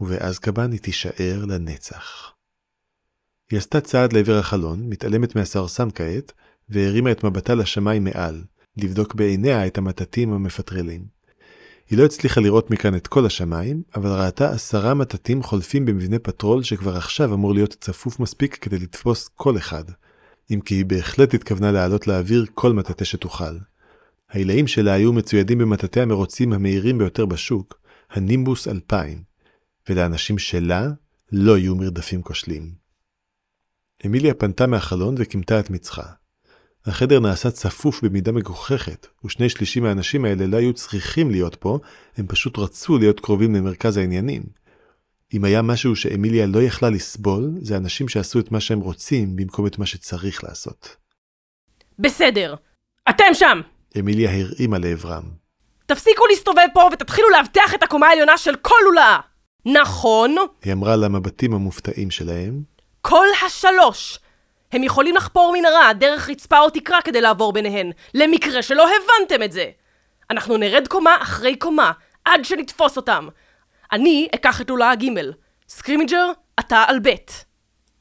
ובאזקבן 0.00 0.72
היא 0.72 0.80
תישאר 0.80 1.44
לנצח. 1.48 2.32
היא 3.50 3.58
עשתה 3.58 3.80
צעד 3.80 4.12
לעבר 4.12 4.38
החלון, 4.38 4.88
מתעלמת 4.88 5.36
מהסוהרסן 5.36 5.88
כעת, 5.94 6.32
והרימה 6.68 7.12
את 7.12 7.24
מבטה 7.24 7.54
לשמיים 7.54 8.04
מעל, 8.04 8.44
לבדוק 8.76 9.14
בעיניה 9.14 9.66
את 9.66 9.78
המטאטים 9.78 10.32
המפטרלים. 10.32 11.04
היא 11.90 11.98
לא 11.98 12.04
הצליחה 12.04 12.40
לראות 12.40 12.70
מכאן 12.70 12.94
את 12.94 13.06
כל 13.06 13.26
השמיים, 13.26 13.82
אבל 13.96 14.10
ראתה 14.10 14.50
עשרה 14.50 14.94
מטטים 14.94 15.42
חולפים 15.42 15.84
במבנה 15.84 16.18
פטרול 16.18 16.62
שכבר 16.62 16.96
עכשיו 16.96 17.34
אמור 17.34 17.54
להיות 17.54 17.76
צפוף 17.80 18.20
מספיק 18.20 18.54
כדי 18.54 18.78
לתפוס 18.78 19.28
כל 19.28 19.56
אחד. 19.56 19.84
אם 20.50 20.60
כי 20.60 20.74
היא 20.74 20.84
בהחלט 20.84 21.34
התכוונה 21.34 21.72
לעלות 21.72 22.06
לאוויר 22.06 22.46
כל 22.54 22.72
מטאטא 22.72 23.04
שתוכל. 23.04 23.58
העילאים 24.30 24.66
שלה 24.66 24.92
היו 24.92 25.12
מצוידים 25.12 25.58
במטאטי 25.58 26.00
המרוצים 26.00 26.52
המהירים 26.52 26.98
ביותר 26.98 27.26
בשוק, 27.26 27.80
הנימבוס 28.10 28.68
2000, 28.68 29.22
ולאנשים 29.88 30.38
שלה 30.38 30.88
לא 31.32 31.58
יהיו 31.58 31.74
מרדפים 31.74 32.22
כושלים. 32.22 32.74
אמיליה 34.06 34.34
פנתה 34.34 34.66
מהחלון 34.66 35.14
וכימתה 35.18 35.60
את 35.60 35.70
מצחה. 35.70 36.02
החדר 36.86 37.20
נעשה 37.20 37.50
צפוף 37.50 38.04
במידה 38.04 38.32
מגוחכת, 38.32 39.06
ושני 39.24 39.48
שלישים 39.48 39.82
מהאנשים 39.82 40.24
האלה 40.24 40.46
לא 40.46 40.56
היו 40.56 40.72
צריכים 40.72 41.30
להיות 41.30 41.54
פה, 41.54 41.78
הם 42.16 42.26
פשוט 42.26 42.58
רצו 42.58 42.98
להיות 42.98 43.20
קרובים 43.20 43.54
למרכז 43.54 43.96
העניינים. 43.96 44.42
אם 45.34 45.44
היה 45.44 45.62
משהו 45.62 45.96
שאמיליה 45.96 46.46
לא 46.46 46.62
יכלה 46.62 46.90
לסבול, 46.90 47.50
זה 47.60 47.76
אנשים 47.76 48.08
שעשו 48.08 48.40
את 48.40 48.52
מה 48.52 48.60
שהם 48.60 48.80
רוצים 48.80 49.36
במקום 49.36 49.66
את 49.66 49.78
מה 49.78 49.86
שצריך 49.86 50.44
לעשות. 50.44 50.96
בסדר. 51.98 52.54
אתם 53.10 53.34
שם! 53.34 53.60
אמיליה 53.98 54.30
הרעימה 54.30 54.78
לעברם. 54.78 55.22
תפסיקו 55.86 56.26
להסתובב 56.26 56.66
פה 56.74 56.88
ותתחילו 56.92 57.30
לאבטח 57.30 57.74
את 57.74 57.82
הקומה 57.82 58.06
העליונה 58.06 58.38
של 58.38 58.56
כל 58.56 58.74
לולאה! 58.84 59.20
נכון, 59.66 60.36
היא 60.64 60.72
אמרה 60.72 60.96
למבטים 60.96 61.54
המופתעים 61.54 62.10
שלהם, 62.10 62.62
כל 63.00 63.26
השלוש! 63.46 64.18
הם 64.72 64.82
יכולים 64.82 65.16
לחפור 65.16 65.54
מנהרה 65.58 65.92
דרך 65.92 66.28
רצפה 66.28 66.58
או 66.58 66.70
תקרה 66.70 67.02
כדי 67.02 67.20
לעבור 67.20 67.52
ביניהן, 67.52 67.92
למקרה 68.14 68.62
שלא 68.62 68.86
הבנתם 68.88 69.42
את 69.42 69.52
זה! 69.52 69.70
אנחנו 70.30 70.56
נרד 70.56 70.88
קומה 70.88 71.16
אחרי 71.20 71.56
קומה, 71.56 71.92
עד 72.24 72.44
שנתפוס 72.44 72.96
אותם. 72.96 73.28
אני 73.92 74.28
אקח 74.34 74.60
את 74.60 74.70
לולאה 74.70 74.94
ג' 74.94 75.04
סקרימג'ר, 75.68 76.32
אתה 76.60 76.84
על 76.86 76.98
ב'. 77.02 77.08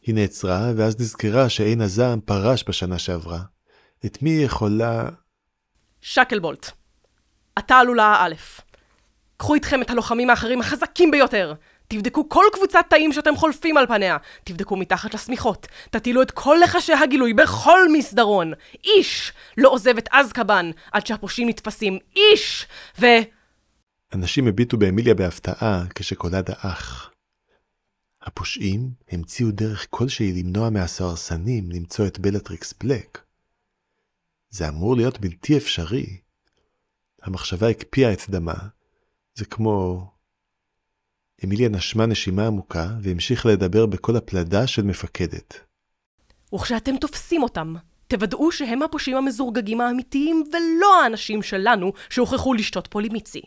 היא 0.01 0.15
נעצרה, 0.15 0.71
ואז 0.75 0.99
נזכרה 0.99 1.49
שעין 1.49 1.81
הזעם 1.81 2.19
פרש 2.21 2.63
בשנה 2.67 2.99
שעברה. 2.99 3.39
את 4.05 4.21
מי 4.21 4.29
יכולה... 4.29 5.09
שקלבולט, 6.01 6.71
אתה 7.59 7.75
על 7.75 7.87
לולאה 7.87 8.25
א'. 8.25 8.33
קחו 9.43 9.55
איתכם 9.55 9.81
את 9.81 9.89
הלוחמים 9.89 10.29
האחרים 10.29 10.59
החזקים 10.59 11.11
ביותר. 11.11 11.53
תבדקו 11.87 12.29
כל 12.29 12.45
קבוצת 12.53 12.85
תאים 12.89 13.11
שאתם 13.11 13.35
חולפים 13.35 13.77
על 13.77 13.87
פניה. 13.87 14.17
תבדקו 14.43 14.75
מתחת 14.75 15.13
לשמיכות. 15.13 15.67
תטילו 15.89 16.21
את 16.21 16.31
כל 16.31 16.57
לחשי 16.63 16.93
הגילוי 16.93 17.33
בכל 17.33 17.79
מסדרון. 17.93 18.53
איש 18.83 19.33
לא 19.57 19.69
עוזב 19.69 19.97
את 19.97 20.09
אזקבן 20.11 20.71
עד 20.91 21.07
שהפושעים 21.07 21.49
נתפסים. 21.49 21.99
איש! 22.15 22.67
ו... 22.99 23.05
אנשים 24.13 24.47
הביטו 24.47 24.77
באמיליה 24.77 25.13
בהפתעה 25.13 25.83
כשקולה 25.95 26.41
דעך. 26.41 27.11
הפושעים 28.21 28.89
המציאו 29.11 29.51
דרך 29.51 29.87
כלשהי 29.89 30.33
למנוע 30.33 30.69
מהסוהרסנים 30.69 31.71
למצוא 31.71 32.07
את 32.07 32.19
בלטריקס 32.19 32.73
בלק. 32.83 33.21
זה 34.49 34.69
אמור 34.69 34.95
להיות 34.95 35.19
בלתי 35.19 35.57
אפשרי. 35.57 36.17
המחשבה 37.23 37.69
הקפיאה 37.69 38.13
את 38.13 38.29
דמה. 38.29 38.53
זה 39.35 39.45
כמו... 39.45 40.05
אמיליה 41.43 41.69
נשמה 41.69 42.05
נשימה 42.05 42.47
עמוקה 42.47 42.87
והמשיכה 43.01 43.49
לדבר 43.49 43.85
בקול 43.85 44.17
הפלדה 44.17 44.67
של 44.67 44.83
מפקדת. 44.83 45.59
וכשאתם 46.55 46.97
תופסים 46.97 47.43
אותם, 47.43 47.75
תוודאו 48.07 48.51
שהם 48.51 48.81
הפושעים 48.81 49.17
המזורגגים 49.17 49.81
האמיתיים 49.81 50.43
ולא 50.53 51.03
האנשים 51.03 51.41
שלנו 51.41 51.93
שהוכרחו 52.09 52.53
לשתות 52.53 52.87
פולימיצי. 52.87 53.41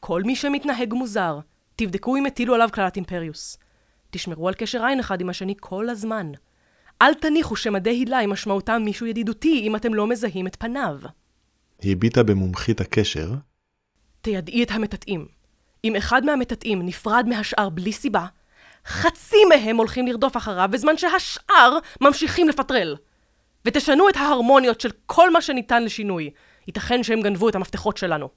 כל 0.00 0.22
מי 0.22 0.36
שמתנהג 0.36 0.94
מוזר, 0.94 1.38
תבדקו 1.76 2.16
אם 2.16 2.26
הטילו 2.26 2.54
עליו 2.54 2.68
קללת 2.72 2.96
אימפריוס. 2.96 3.58
תשמרו 4.10 4.48
על 4.48 4.54
קשר 4.54 4.84
עין 4.84 5.00
אחד 5.00 5.20
עם 5.20 5.28
השני 5.28 5.54
כל 5.60 5.88
הזמן. 5.88 6.32
אל 7.02 7.14
תניחו 7.14 7.56
שמדי 7.56 7.90
הילה 7.90 8.18
עם 8.18 8.30
משמעותם 8.30 8.82
מישהו 8.84 9.06
ידידותי 9.06 9.62
אם 9.66 9.76
אתם 9.76 9.94
לא 9.94 10.06
מזהים 10.06 10.46
את 10.46 10.56
פניו. 10.56 10.98
היא 11.80 11.92
הביטה 11.92 12.22
במומחית 12.22 12.80
הקשר, 12.80 13.34
תיידעי 14.24 14.62
את 14.62 14.70
המטאטאים. 14.70 15.26
אם 15.84 15.96
אחד 15.96 16.24
מהמטאטאים 16.24 16.82
נפרד 16.82 17.26
מהשאר 17.28 17.68
בלי 17.68 17.92
סיבה, 17.92 18.26
חצי 18.86 19.36
מהם 19.48 19.76
הולכים 19.76 20.06
לרדוף 20.06 20.36
אחריו, 20.36 20.68
בזמן 20.72 20.96
שהשאר 20.96 21.78
ממשיכים 22.00 22.48
לפטרל. 22.48 22.96
ותשנו 23.64 24.08
את 24.08 24.16
ההרמוניות 24.16 24.80
של 24.80 24.90
כל 25.06 25.32
מה 25.32 25.42
שניתן 25.42 25.84
לשינוי. 25.84 26.30
ייתכן 26.66 27.02
שהם 27.02 27.20
גנבו 27.20 27.48
את 27.48 27.54
המפתחות 27.54 27.96
שלנו. 27.96 28.28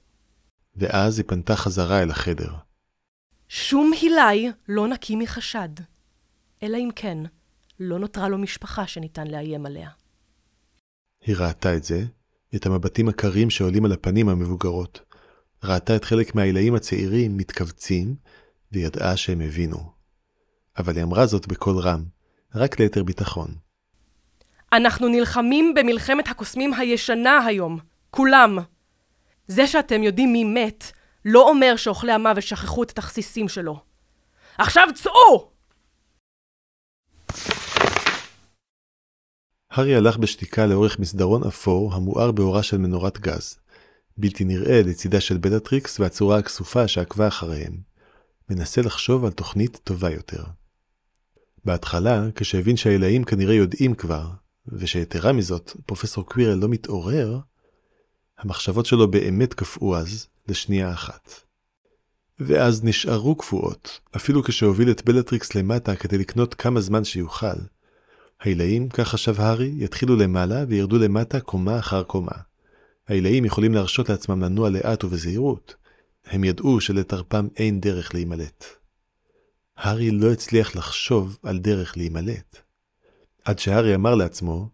ואז 0.76 1.18
היא 1.18 1.24
פנתה 1.28 1.56
חזרה 1.56 2.02
אל 2.02 2.10
החדר. 2.10 2.52
שום 3.48 3.92
הילי 4.00 4.50
לא 4.68 4.88
נקי 4.88 5.16
מחשד. 5.16 5.68
אלא 6.62 6.76
אם 6.76 6.88
כן, 6.96 7.18
לא 7.80 7.98
נותרה 7.98 8.28
לו 8.28 8.38
משפחה 8.38 8.86
שניתן 8.86 9.26
לאיים 9.26 9.66
עליה. 9.66 9.90
היא 11.20 11.36
ראתה 11.38 11.76
את 11.76 11.84
זה, 11.84 12.04
את 12.54 12.66
המבטים 12.66 13.08
הקרים 13.08 13.50
שעולים 13.50 13.84
על 13.84 13.92
הפנים 13.92 14.28
המבוגרות. 14.28 15.07
ראתה 15.64 15.96
את 15.96 16.04
חלק 16.04 16.34
מהעילאים 16.34 16.74
הצעירים 16.74 17.36
מתכווצים, 17.36 18.14
וידעה 18.72 19.16
שהם 19.16 19.40
הבינו. 19.40 19.78
אבל 20.78 20.96
היא 20.96 21.04
אמרה 21.04 21.26
זאת 21.26 21.46
בקול 21.46 21.78
רם, 21.78 22.04
רק 22.54 22.80
ליתר 22.80 23.02
ביטחון. 23.02 23.54
אנחנו 24.72 25.08
נלחמים 25.08 25.74
במלחמת 25.74 26.28
הקוסמים 26.28 26.74
הישנה 26.74 27.46
היום. 27.46 27.78
כולם. 28.10 28.58
זה 29.46 29.66
שאתם 29.66 30.02
יודעים 30.02 30.32
מי 30.32 30.44
מת, 30.44 30.84
לא 31.24 31.48
אומר 31.48 31.76
שאוכלי 31.76 32.12
המוות 32.12 32.42
שכחו 32.42 32.82
את 32.82 32.90
התכסיסים 32.90 33.48
שלו. 33.48 33.80
עכשיו 34.58 34.88
צאו! 34.94 35.50
הארי 39.70 39.94
הלך 39.94 40.16
בשתיקה 40.16 40.66
לאורך 40.66 40.98
מסדרון 40.98 41.44
אפור 41.46 41.94
המואר 41.94 42.32
באורה 42.32 42.62
של 42.62 42.78
מנורת 42.78 43.18
גז. 43.18 43.58
בלתי 44.20 44.44
נראה 44.44 44.82
לצידה 44.82 45.20
של 45.20 45.36
בלטריקס 45.36 46.00
והצורה 46.00 46.38
הכסופה 46.38 46.88
שעקבה 46.88 47.28
אחריהם. 47.28 47.76
מנסה 48.50 48.82
לחשוב 48.82 49.24
על 49.24 49.30
תוכנית 49.30 49.80
טובה 49.84 50.10
יותר. 50.10 50.44
בהתחלה, 51.64 52.26
כשהבין 52.34 52.76
שהעילאים 52.76 53.24
כנראה 53.24 53.54
יודעים 53.54 53.94
כבר, 53.94 54.28
ושיתרה 54.68 55.32
מזאת, 55.32 55.76
פרופסור 55.86 56.26
קווירל 56.26 56.58
לא 56.58 56.68
מתעורר, 56.68 57.38
המחשבות 58.38 58.86
שלו 58.86 59.10
באמת 59.10 59.54
קפאו 59.54 59.96
אז 59.96 60.26
לשנייה 60.48 60.92
אחת. 60.92 61.30
ואז 62.40 62.84
נשארו 62.84 63.34
קפואות, 63.36 64.00
אפילו 64.16 64.42
כשהוביל 64.42 64.90
את 64.90 65.04
בלטריקס 65.04 65.54
למטה 65.54 65.96
כדי 65.96 66.18
לקנות 66.18 66.54
כמה 66.54 66.80
זמן 66.80 67.04
שיוכל. 67.04 67.58
העילאים, 68.40 68.88
כך 68.88 69.08
חשב 69.08 69.40
הארי, 69.40 69.74
יתחילו 69.76 70.16
למעלה 70.16 70.64
וירדו 70.68 70.98
למטה 70.98 71.40
קומה 71.40 71.78
אחר 71.78 72.02
קומה. 72.02 72.48
העילאים 73.08 73.44
יכולים 73.44 73.74
להרשות 73.74 74.08
לעצמם 74.08 74.42
לנוע 74.42 74.70
לאט 74.70 75.04
ובזהירות. 75.04 75.74
הם 76.26 76.44
ידעו 76.44 76.80
שלתרפם 76.80 77.48
אין 77.56 77.80
דרך 77.80 78.14
להימלט. 78.14 78.64
הארי 79.76 80.10
לא 80.10 80.32
הצליח 80.32 80.76
לחשוב 80.76 81.38
על 81.42 81.58
דרך 81.58 81.96
להימלט. 81.96 82.56
עד 83.44 83.58
שהארי 83.58 83.94
אמר 83.94 84.14
לעצמו, 84.14 84.68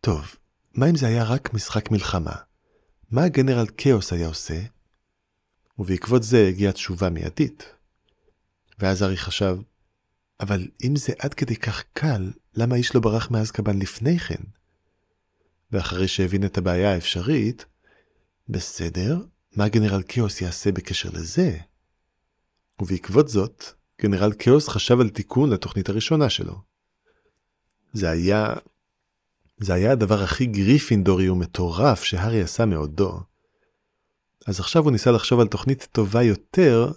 טוב, 0.00 0.34
מה 0.74 0.90
אם 0.90 0.96
זה 0.96 1.06
היה 1.06 1.24
רק 1.24 1.54
משחק 1.54 1.90
מלחמה? 1.90 2.34
מה 3.10 3.24
הגנרל 3.24 3.66
כאוס 3.76 4.12
היה 4.12 4.28
עושה? 4.28 4.60
ובעקבות 5.78 6.22
זה 6.22 6.46
הגיעה 6.48 6.72
תשובה 6.72 7.10
מיידית. 7.10 7.64
ואז 8.78 9.02
הארי 9.02 9.16
חשב, 9.16 9.58
אבל 10.40 10.68
אם 10.84 10.96
זה 10.96 11.12
עד 11.18 11.34
כדי 11.34 11.56
כך 11.56 11.84
קל, 11.92 12.30
למה 12.54 12.76
איש 12.76 12.94
לא 12.94 13.00
ברח 13.00 13.30
מאזקבן 13.30 13.78
לפני 13.78 14.18
כן? 14.18 14.42
ואחרי 15.72 16.08
שהבין 16.08 16.44
את 16.44 16.58
הבעיה 16.58 16.92
האפשרית, 16.92 17.64
בסדר, 18.50 19.18
מה 19.56 19.68
גנרל 19.68 20.02
כאוס 20.08 20.40
יעשה 20.40 20.72
בקשר 20.72 21.10
לזה? 21.12 21.58
ובעקבות 22.82 23.28
זאת, 23.28 23.64
גנרל 24.02 24.32
כאוס 24.38 24.68
חשב 24.68 25.00
על 25.00 25.08
תיקון 25.08 25.50
לתוכנית 25.50 25.88
הראשונה 25.88 26.30
שלו. 26.30 26.60
זה 27.92 28.10
היה... 28.10 28.54
זה 29.58 29.74
היה 29.74 29.92
הדבר 29.92 30.22
הכי 30.22 30.46
גריפינדורי 30.46 31.28
ומטורף 31.28 32.02
שהארי 32.04 32.42
עשה 32.42 32.64
מעודו. 32.64 33.20
אז 34.46 34.60
עכשיו 34.60 34.82
הוא 34.82 34.92
ניסה 34.92 35.10
לחשוב 35.10 35.40
על 35.40 35.48
תוכנית 35.48 35.88
טובה 35.92 36.22
יותר, 36.22 36.92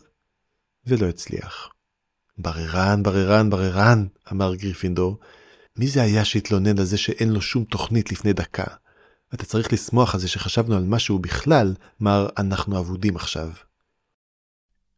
ולא 0.88 1.06
הצליח. 1.06 1.70
בררן, 2.38 3.04
בררן, 3.04 3.50
בררן, 3.50 4.06
אמר 4.32 4.56
גריפינדור. 4.56 5.20
מי 5.78 5.88
זה 5.88 6.02
היה 6.02 6.26
שהתלונן 6.26 6.80
על 6.80 6.86
זה 6.86 6.98
שאין 6.98 7.30
לו 7.30 7.42
שום 7.42 7.64
תוכנית 7.64 8.12
לפני 8.12 8.34
דקה? 8.34 8.83
אתה 9.34 9.46
צריך 9.46 9.74
לשמוח 9.74 10.14
על 10.14 10.20
זה 10.22 10.28
שחשבנו 10.28 10.76
על 10.76 10.84
משהו 10.84 11.20
בכלל, 11.20 11.74
מר 12.00 12.28
אנחנו 12.38 12.80
אבודים 12.80 13.16
עכשיו. 13.16 13.50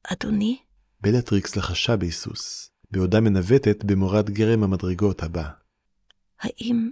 אדוני, 0.03 0.57
בלטריקס 1.01 1.55
לחשה 1.55 1.95
בהיסוס, 1.95 2.71
בעודה 2.91 3.21
מנווטת 3.21 3.83
במורד 3.83 4.29
גרם 4.29 4.63
המדרגות 4.63 5.23
הבא. 5.23 5.49
האם 6.39 6.89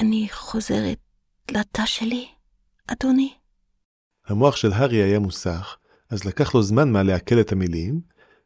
אני 0.00 0.28
חוזרת 0.32 0.98
לתא 1.50 1.86
שלי, 1.86 2.28
אדוני? 2.86 3.34
המוח 4.26 4.56
של 4.56 4.72
הארי 4.72 5.02
היה 5.02 5.18
מוסך, 5.18 5.76
אז 6.10 6.24
לקח 6.24 6.54
לו 6.54 6.62
זמן 6.62 6.92
מה 6.92 7.02
לעכל 7.02 7.40
את 7.40 7.52
המילים, 7.52 8.00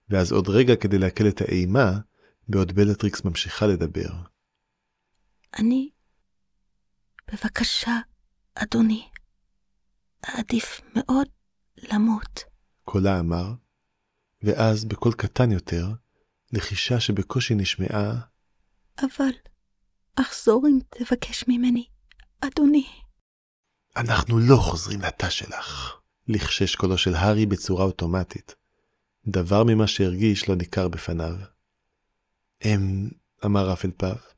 ואז 0.08 0.32
עוד 0.32 0.48
רגע 0.48 0.76
כדי 0.76 0.98
לעכל 0.98 1.28
את 1.28 1.40
האימה, 1.40 1.98
בעוד 2.48 2.72
בלטריקס 2.72 3.24
ממשיכה 3.24 3.66
לדבר. 3.66 4.10
אני... 5.58 5.90
בבקשה, 7.32 7.96
אדוני, 8.54 9.08
עדיף 10.22 10.80
מאוד 10.94 11.28
למות. 11.76 12.44
קולה 12.84 13.20
אמר, 13.20 13.52
ואז 14.42 14.84
בקול 14.84 15.12
קטן 15.12 15.52
יותר, 15.52 15.88
לחישה 16.52 17.00
שבקושי 17.00 17.54
נשמעה, 17.54 18.20
אבל 19.02 19.30
אחזור 20.16 20.66
אם 20.68 20.78
תבקש 20.88 21.44
ממני, 21.48 21.86
אדוני. 22.40 22.86
אנחנו 23.96 24.38
לא 24.38 24.56
חוזרים 24.56 25.00
לתא 25.00 25.30
שלך, 25.30 26.00
לחשש 26.28 26.74
קולו 26.74 26.98
של 26.98 27.14
הארי 27.14 27.46
בצורה 27.46 27.84
אוטומטית. 27.84 28.54
דבר 29.26 29.64
ממה 29.64 29.86
שהרגיש 29.86 30.48
לא 30.48 30.56
ניכר 30.56 30.88
בפניו. 30.88 31.34
הם, 32.60 33.10
אמר 33.44 33.72
אפלפף, 33.72 34.34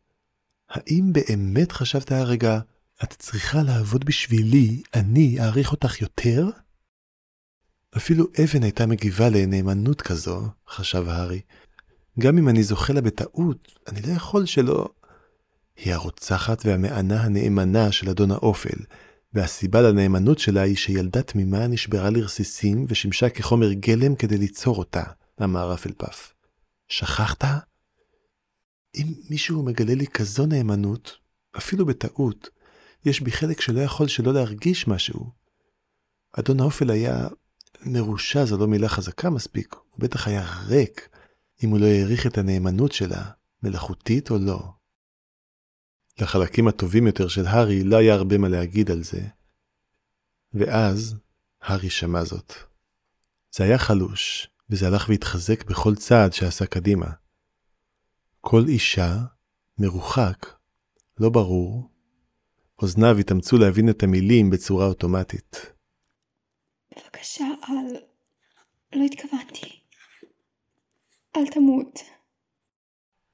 האם 0.69 1.13
באמת 1.13 1.73
חשבת 1.73 2.13
הרגע, 2.13 2.61
את 3.03 3.13
צריכה 3.19 3.63
לעבוד 3.63 4.05
בשבילי, 4.05 4.83
אני 4.95 5.41
אעריך 5.41 5.73
אותך 5.73 6.01
יותר? 6.01 6.51
אפילו 7.97 8.27
אבן 8.45 8.63
הייתה 8.63 8.87
מגיבה 8.87 9.29
לנאמנות 9.29 10.03
כזו, 10.03 10.43
חשב 10.69 11.09
הארי. 11.09 11.41
גם 12.19 12.39
אם 12.39 12.49
אני 12.49 12.63
זוכה 12.63 12.93
לה 12.93 13.01
בטעות, 13.01 13.79
אני 13.89 14.03
לא 14.03 14.13
יכול 14.13 14.47
שלא... 14.47 14.89
היא 15.77 15.95
הרוצחת 15.95 16.67
והמענה 16.67 17.23
הנאמנה 17.23 17.93
של 17.93 18.11
אדון 18.11 18.31
האופל, 18.31 18.79
והסיבה 19.33 19.83
לנאמנות 19.83 20.39
שלה 20.39 20.61
היא 20.61 20.77
שילדה 20.77 21.23
תמימה 21.23 21.67
נשברה 21.67 22.11
לרסיסים 22.11 22.87
ושימשה 22.89 23.29
כחומר 23.29 23.73
גלם 23.73 24.15
כדי 24.15 24.39
ליצור 24.39 24.79
אותה, 24.79 25.03
אמר 25.43 25.75
אפלפף. 25.75 26.35
שכחת? 26.89 27.45
אם 28.95 29.07
מישהו 29.31 29.63
מגלה 29.63 29.95
לי 29.95 30.07
כזו 30.07 30.47
נאמנות, 30.47 31.17
אפילו 31.57 31.87
בטעות, 31.87 32.49
יש 33.05 33.21
בי 33.21 33.33
חלק 33.33 33.61
שלא 33.61 33.81
יכול 33.81 34.09
שלא 34.09 34.35
להרגיש 34.35 34.89
משהו. 34.89 35.31
אדון 36.33 36.61
האופל 36.61 36.91
היה 36.91 37.29
מרושע 37.83 38.45
זו 38.45 38.57
לא 38.57 38.67
מילה 38.67 38.89
חזקה 38.89 39.31
מספיק, 39.31 39.75
הוא 39.75 40.01
בטח 40.01 40.29
היה 40.29 40.63
ריק 40.67 41.09
אם 41.65 41.71
הוא 41.71 41.79
לא 41.79 41.87
העריך 41.87 42.27
את 42.27 42.39
הנאמנות 42.39 42.93
שלה, 42.93 43.31
מלאכותית 43.63 44.31
או 44.31 44.39
לא. 44.39 44.73
לחלקים 46.21 46.69
הטובים 46.69 47.07
יותר 47.07 47.29
של 47.29 47.47
הארי 47.47 47.85
לא 47.85 47.97
היה 47.97 48.15
הרבה 48.15 48.39
מה 48.39 48.49
להגיד 48.49 48.91
על 48.91 49.03
זה. 49.03 49.21
ואז 50.55 51.15
הארי 51.63 51.91
שמע 51.91 52.25
זאת. 52.25 52.53
זה 53.51 53.65
היה 53.65 53.79
חלוש, 53.79 54.49
וזה 54.71 54.87
הלך 54.87 55.09
והתחזק 55.09 55.65
בכל 55.65 55.95
צעד 55.95 56.33
שעשה 56.33 56.67
קדימה. 56.67 57.11
כל 58.41 58.65
אישה, 58.69 59.17
מרוחק, 59.79 60.47
לא 61.21 61.31
ברור, 61.31 61.91
אוזניו 62.83 63.19
התאמצו 63.19 63.59
להבין 63.59 63.89
את 63.89 64.03
המילים 64.03 64.51
בצורה 64.51 64.87
אוטומטית. 64.87 65.73
בבקשה, 66.93 67.45
אל... 67.45 67.97
לא 68.93 69.05
התכוונתי. 69.05 69.81
אל 71.37 71.47
תמות. 71.47 71.99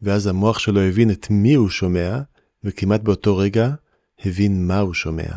ואז 0.01 0.27
המוח 0.27 0.59
שלו 0.59 0.81
הבין 0.81 1.11
את 1.11 1.27
מי 1.31 1.55
הוא 1.55 1.69
שומע, 1.69 2.19
וכמעט 2.65 3.01
באותו 3.01 3.37
רגע 3.37 3.69
הבין 4.19 4.67
מה 4.67 4.79
הוא 4.79 4.95
שומע. 4.95 5.33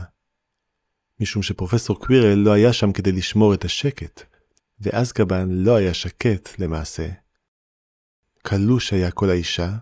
משום 1.20 1.44
שפרופסור 1.44 2.00
קווירל 2.00 2.38
לא 2.38 2.52
היה 2.52 2.74
שם 2.74 2.92
כדי 2.92 3.12
לשמור 3.12 3.54
את 3.54 3.66
השקט, 3.66 4.22
ואזקבן 4.80 5.50
לא 5.52 5.76
היה 5.76 5.94
שקט 5.94 6.60
למעשה. 6.60 7.10
קלוש 8.44 8.94
היה 8.94 9.12
כל 9.12 9.30
האישה, 9.30 9.74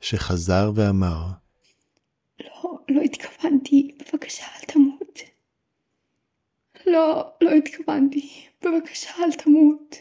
שחזר 0.00 0.72
ואמר, 0.74 1.26
התכוונתי. 3.60 3.98
בבקשה, 4.12 4.44
אל 4.44 4.64
תמות. 4.66 5.18
לא, 6.86 7.32
לא 7.40 7.50
התכוונתי. 7.50 8.46
בבקשה, 8.64 9.10
אל 9.18 9.32
תמות. 9.32 9.96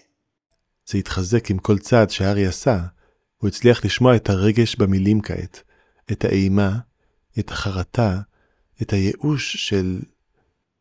זה 0.86 0.98
התחזק 0.98 1.52
עם 1.52 1.58
כל 1.58 1.78
צעד 1.78 2.10
שהארי 2.10 2.46
עשה, 2.48 2.78
הוא 3.38 3.48
הצליח 3.48 3.86
לשמוע 3.86 4.16
את 4.16 4.30
הרגש 4.30 4.76
במילים 4.76 5.22
כעת, 5.22 5.64
את 6.12 6.26
האימה, 6.26 6.72
את 7.40 7.50
החרטה, 7.52 8.18
את 8.82 8.94
הייאוש 8.94 9.70
של 9.70 10.00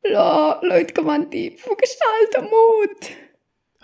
לא, 0.05 0.55
לא 0.63 0.75
התכוונתי. 0.75 1.51
בבקשה, 1.51 2.05
אל 2.05 2.41
תמות. 2.41 3.11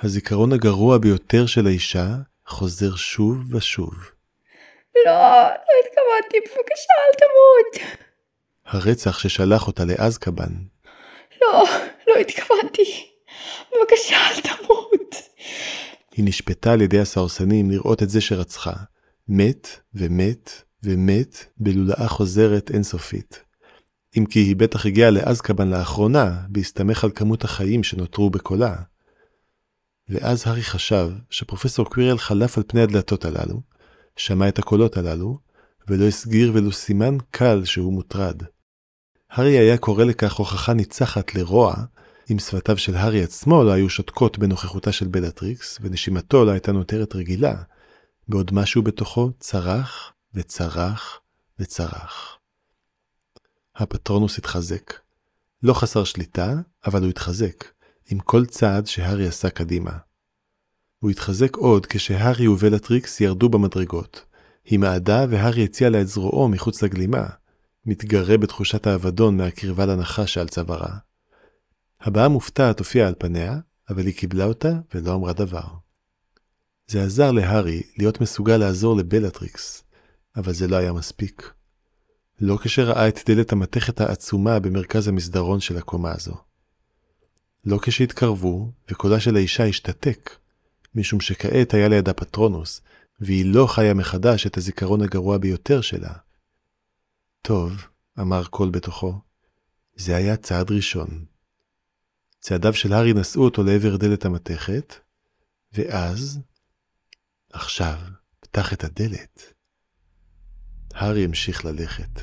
הזיכרון 0.02 0.52
הגרוע 0.52 0.98
ביותר 0.98 1.46
של 1.46 1.66
האישה 1.66 2.09
חוזר 2.46 2.96
שוב 2.96 3.54
ושוב. 3.54 3.94
לא, 5.07 5.12
לא 5.42 5.74
התכוונתי. 5.85 6.40
בבקשה, 6.40 6.92
אל 7.04 7.14
תמות. 7.18 8.04
הרצח 8.66 9.18
ששלח 9.18 9.66
אותה 9.66 9.85
לאזקבן, 9.85 10.53
לא, 11.42 11.64
לא 12.09 12.14
התכוונתי. 12.20 13.07
בבקשה, 13.72 14.16
אל 14.16 14.40
תמות. 14.40 15.14
היא 16.16 16.24
נשפטה 16.24 16.72
על 16.72 16.81
ידי 16.81 17.00
הסהרסנים 17.00 17.70
לראות 17.70 18.03
את 18.03 18.11
זה 18.11 18.20
שרצחה, 18.20 18.72
מת 19.29 19.68
ומת 19.94 20.50
ומת 20.83 21.44
בלולאה 21.57 22.09
חוזרת 22.09 22.70
אינסופית. 22.70 23.44
אם 24.18 24.27
כי 24.27 24.38
היא 24.38 24.57
בטח 24.57 24.87
הגיעה 24.87 25.11
לאזקבן 25.11 25.68
לאחרונה, 25.68 26.40
בהסתמך 26.48 27.05
על 27.05 27.11
כמות 27.14 27.44
החיים 27.44 27.83
שנותרו 27.83 28.31
בקולה. 28.31 28.77
ואז 30.09 30.46
הארי 30.46 30.62
חשב 30.62 31.09
שפרופסור 31.31 31.90
קווירל 31.90 32.18
חלף 32.18 32.59
על 32.59 32.64
פני 32.66 32.83
הדלתות 32.83 33.24
הללו, 33.24 33.61
שמע 34.16 34.48
את 34.48 34.59
הקולות 34.59 34.96
הללו, 34.96 35.38
ולא 35.88 36.05
הסגיר 36.05 36.50
ולו 36.55 36.72
סימן 36.72 37.16
קל 37.31 37.64
שהוא 37.64 37.92
מוטרד. 37.92 38.42
הארי 39.35 39.59
היה 39.59 39.79
קורא 39.79 40.05
לכך 40.05 40.33
הוכחה 40.33 40.75
ניצחת 40.75 41.35
לרוע, 41.35 41.75
אם 42.33 42.38
שפתיו 42.38 42.79
של 42.79 42.94
הארי 42.94 43.23
עצמו 43.23 43.64
לא 43.64 43.73
היו 43.73 43.90
שותקות 43.90 44.38
בנוכחותה 44.38 44.92
של 44.92 45.07
בלטריקס, 45.07 45.79
ונשימתו 45.81 46.44
לא 46.44 46.51
הייתה 46.51 46.73
נותרת 46.73 47.14
רגילה, 47.14 47.55
בעוד 48.29 48.51
משהו 48.55 48.83
בתוכו 48.83 49.31
צרח 49.40 50.12
וצרח 50.35 51.20
וצרח. 51.59 52.38
הפטרונוס 53.77 54.38
התחזק. 54.38 54.92
לא 55.62 55.75
חסר 55.75 56.05
שליטה, 56.05 56.55
אבל 56.87 57.03
הוא 57.03 57.11
התחזק, 57.11 57.64
עם 58.11 58.18
כל 58.18 58.47
צעד 58.47 58.87
שהארי 58.87 59.27
עשה 59.29 59.51
קדימה. 59.51 59.92
הוא 60.99 61.11
התחזק 61.11 61.57
עוד 61.57 61.87
כשהארי 61.87 62.49
ובלטריקס 62.49 63.20
ירדו 63.20 63.49
במדרגות. 63.49 64.25
היא 64.64 64.79
מעדה 64.79 65.27
והארי 65.31 65.64
הציע 65.64 65.90
לה 65.90 66.01
את 66.01 66.09
זרועו 66.09 66.49
מחוץ 66.49 66.83
לגלימה, 66.83 67.27
מתגרה 67.87 68.37
בתחושת 68.37 68.87
האבדון 68.87 69.37
מהקרבה 69.37 69.87
לנחש 69.87 70.35
שעל 70.35 70.49
צווארה. 70.49 70.97
הבעה 72.01 72.29
מופתעת 72.29 72.79
הופיעה 72.79 73.09
על 73.09 73.14
פניה, 73.18 73.59
אבל 73.90 74.07
היא 74.07 74.14
קיבלה 74.14 74.44
אותה 74.44 74.73
ולא 74.94 75.14
אמרה 75.14 75.33
דבר. 75.33 75.66
זה 76.87 77.05
עזר 77.05 77.31
להארי 77.31 77.83
להיות 77.99 78.20
מסוגל 78.20 78.57
לעזור 78.57 78.97
לבלטריקס, 78.97 79.85
אבל 80.37 80.53
זה 80.53 80.68
לא 80.68 80.77
היה 80.77 80.92
מספיק. 80.92 81.53
לא 82.40 82.59
כשראה 82.62 83.09
את 83.09 83.31
דלת 83.31 83.53
המתכת 83.53 84.01
העצומה 84.01 84.61
במרכז 84.61 85.09
המסדרון 85.09 85.61
של 85.61 85.77
הקומה 85.77 86.12
הזו. 86.12 86.35
לא 87.64 87.79
כשהתקרבו, 87.83 88.73
וקולה 88.90 89.20
של 89.20 89.37
האישה 89.37 89.64
השתתק, 89.64 90.31
משום 90.94 91.20
שכעת 91.20 91.75
היה 91.75 91.88
לידה 91.88 92.12
פטרונוס, 92.12 92.81
והיא 93.20 93.55
לא 93.55 93.66
חיה 93.66 93.94
מחדש 93.94 94.47
את 94.47 94.57
הזיכרון 94.57 95.03
הגרוע 95.03 95.38
ביותר 95.38 95.81
שלה. 95.81 96.12
טוב, 97.46 97.87
אמר 98.20 98.44
קול 98.44 98.70
בתוכו, 98.70 99.20
זה 99.96 100.16
היה 100.16 100.37
צעד 100.37 100.70
ראשון. 100.70 101.24
צעדיו 102.40 102.74
של 102.74 102.92
הארי 102.92 103.12
נשאו 103.12 103.45
אותו 103.45 103.62
לעבר 103.62 103.97
דלת 103.97 104.24
המתכת, 104.24 104.95
ואז, 105.72 106.40
עכשיו, 107.53 107.99
פתח 108.40 108.72
את 108.72 108.84
הדלת. 108.84 109.53
הארי 110.95 111.24
המשיך 111.24 111.64
ללכת. 111.64 112.20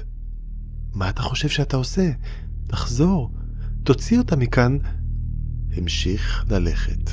מה 0.94 1.10
אתה 1.10 1.22
חושב 1.22 1.50
שאתה 1.50 1.78
עושה? 1.78 2.12
תחזור, 2.68 3.32
תוציא 3.84 4.20
אותה 4.20 4.36
מכאן. 4.36 4.78
המשיך 5.72 6.46
ללכת. 6.50 7.12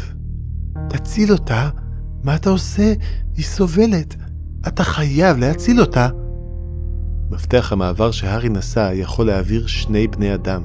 תציל 0.91 1.33
אותה? 1.33 1.71
מה 2.25 2.37
אתה 2.37 2.51
עושה? 2.51 2.95
היא 3.35 3.45
סובלת. 3.45 4.17
אתה 4.69 4.85
חייב 4.85 5.37
להציל 5.37 5.81
אותה. 5.81 6.09
מפתח 7.31 7.73
המעבר 7.73 8.11
שהארי 8.11 8.49
נשא 8.49 8.91
יכול 8.95 9.27
להעביר 9.27 9.67
שני 9.67 10.09
בני 10.09 10.35
אדם. 10.35 10.63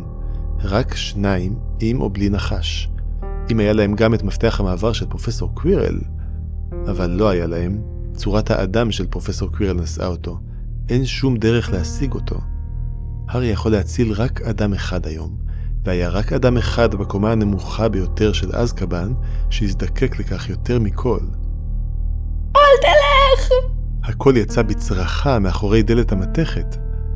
רק 0.63 0.95
שניים, 0.95 1.55
עם 1.79 2.01
או 2.01 2.09
בלי 2.09 2.29
נחש. 2.29 2.89
אם 3.51 3.59
היה 3.59 3.73
להם 3.73 3.95
גם 3.95 4.13
את 4.13 4.23
מפתח 4.23 4.59
המעבר 4.59 4.93
של 4.93 5.05
פרופסור 5.05 5.55
קווירל, 5.55 5.99
אבל 6.89 7.09
לא 7.09 7.29
היה 7.29 7.47
להם, 7.47 7.81
צורת 8.13 8.51
האדם 8.51 8.91
של 8.91 9.07
פרופסור 9.07 9.49
קווירל 9.49 9.81
נשאה 9.81 10.07
אותו. 10.07 10.39
אין 10.89 11.05
שום 11.05 11.37
דרך 11.37 11.71
להשיג 11.71 12.13
אותו. 12.13 12.39
הארי 13.27 13.47
יכול 13.47 13.71
להציל 13.71 14.13
רק 14.13 14.41
אדם 14.41 14.73
אחד 14.73 15.05
היום, 15.05 15.37
והיה 15.83 16.09
רק 16.09 16.33
אדם 16.33 16.57
אחד 16.57 16.95
בקומה 16.95 17.31
הנמוכה 17.31 17.89
ביותר 17.89 18.33
של 18.33 18.55
אזקבאן 18.55 19.13
שהזדקק 19.49 20.19
לכך 20.19 20.49
יותר 20.49 20.79
מכל. 20.79 21.19
אל 22.55 22.61
תלך! 22.81 23.73
הקול 24.03 24.37
יצא 24.37 24.61
בצרחה 24.61 25.39
מאחורי 25.39 25.83
דלת 25.83 26.11
המתכת. 26.11 26.75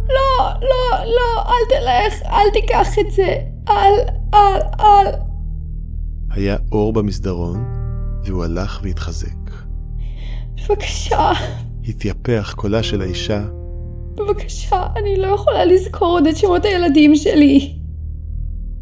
לא, 0.09 0.49
לא, 0.61 1.05
לא, 1.05 1.41
אל 1.41 1.69
תלך, 1.69 2.21
אל 2.25 2.51
תיקח 2.53 2.87
את 2.99 3.11
זה. 3.11 3.37
אל, 3.69 3.93
אל, 4.33 4.61
אל. 4.79 5.11
היה 6.31 6.57
אור 6.71 6.93
במסדרון, 6.93 7.65
והוא 8.25 8.43
הלך 8.43 8.79
והתחזק. 8.83 9.51
בבקשה, 10.69 11.31
התייפח 11.87 12.53
קולה 12.57 12.83
של 12.83 13.01
האישה, 13.01 13.41
בבקשה, 14.17 14.87
אני 14.95 15.15
לא 15.17 15.27
יכולה 15.27 15.65
לזכור 15.65 16.07
עוד 16.07 16.27
את 16.27 16.37
שמות 16.37 16.65
הילדים 16.65 17.15
שלי. 17.15 17.75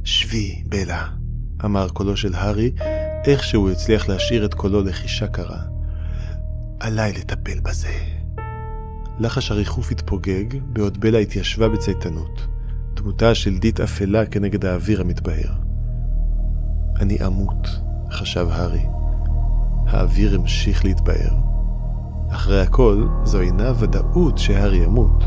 שבי, 0.04 0.64
בלה, 0.66 1.08
אמר 1.66 1.90
קולו 1.90 2.18
של 2.18 2.34
הארי, 2.36 2.72
איכשהו 3.26 3.70
הצליח 3.70 4.10
להשאיר 4.10 4.46
את 4.46 4.54
קולו 4.54 4.82
לחישה 4.82 5.28
קרה. 5.28 5.75
עליי 6.80 7.14
לטפל 7.14 7.60
בזה. 7.60 7.94
לחש 9.20 9.52
הריחוף 9.52 9.92
התפוגג, 9.92 10.46
בעוד 10.74 11.00
בלה 11.00 11.18
התיישבה 11.18 11.70
בצייתנות, 11.70 12.48
דמותה 12.94 13.30
השלדית 13.30 13.80
אפלה 13.80 14.26
כנגד 14.26 14.66
האוויר 14.66 15.02
המתבהר. 15.02 15.52
אני 17.00 17.18
אמות, 17.26 17.68
חשב 18.12 18.48
הארי. 18.52 18.86
האוויר 19.88 20.36
המשיך 20.36 20.86
להתבהר. 20.86 21.34
אחרי 22.30 22.62
הכל, 22.62 23.08
זו 23.24 23.42
אינה 23.42 23.72
ודאות 23.80 24.38
שהארי 24.38 24.78
ימות. 24.78 25.24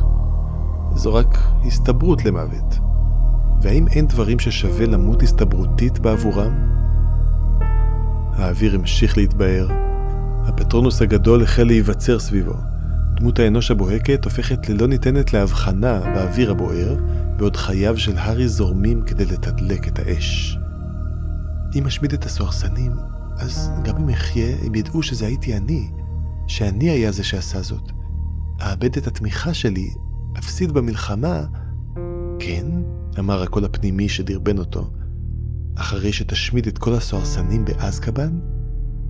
זו 0.95 1.15
רק 1.15 1.39
הסתברות 1.67 2.25
למוות. 2.25 2.79
והאם 3.63 3.89
אין 3.89 4.07
דברים 4.07 4.39
ששווה 4.39 4.87
למות 4.87 5.23
הסתברותית 5.23 5.99
בעבורם? 5.99 6.69
האוויר 8.33 8.75
המשיך 8.75 9.17
להתבהר. 9.17 9.88
הפטרונוס 10.49 11.03
הגדול 11.03 11.43
החל 11.43 11.65
להיווצר 11.65 12.19
סביבו. 12.19 12.55
דמות 13.17 13.39
האנוש 13.39 13.71
הבוהקת 13.71 14.25
הופכת 14.25 14.69
ללא 14.69 14.87
ניתנת 14.87 15.33
להבחנה 15.33 16.01
באוויר 16.01 16.51
הבוער, 16.51 16.97
בעוד 17.37 17.57
חייו 17.57 17.99
של 17.99 18.17
הארי 18.17 18.49
זורמים 18.49 19.03
כדי 19.03 19.25
לתדלק 19.25 19.89
את 19.89 19.99
האש. 19.99 20.59
אם 21.75 21.87
אשמיד 21.87 22.13
את 22.13 22.25
הסוהרסנים, 22.25 22.93
אז 23.37 23.71
גם 23.85 23.97
אם 23.97 24.09
אחיה, 24.09 24.57
הם 24.67 24.75
ידעו 24.75 25.03
שזה 25.03 25.27
הייתי 25.27 25.57
אני, 25.57 25.91
שאני 26.47 26.91
היה 26.91 27.13
זה 27.13 27.25
שעשה 27.25 27.63
זאת. 27.63 27.93
אאבד 28.61 28.97
את 28.97 29.07
התמיכה 29.07 29.55
שלי, 29.55 29.91
אפסיד 30.39 30.73
במלחמה. 30.73 31.45
כן, 32.39 32.67
אמר 33.19 33.43
הקול 33.43 33.65
הפנימי 33.65 34.09
שדרבן 34.09 34.59
אותו. 34.59 34.91
אחרי 35.77 36.13
שתשמיד 36.13 36.67
את 36.67 36.79
כל 36.79 36.95
הסוהרסנים 36.95 37.65
באזקבאן? 37.65 38.39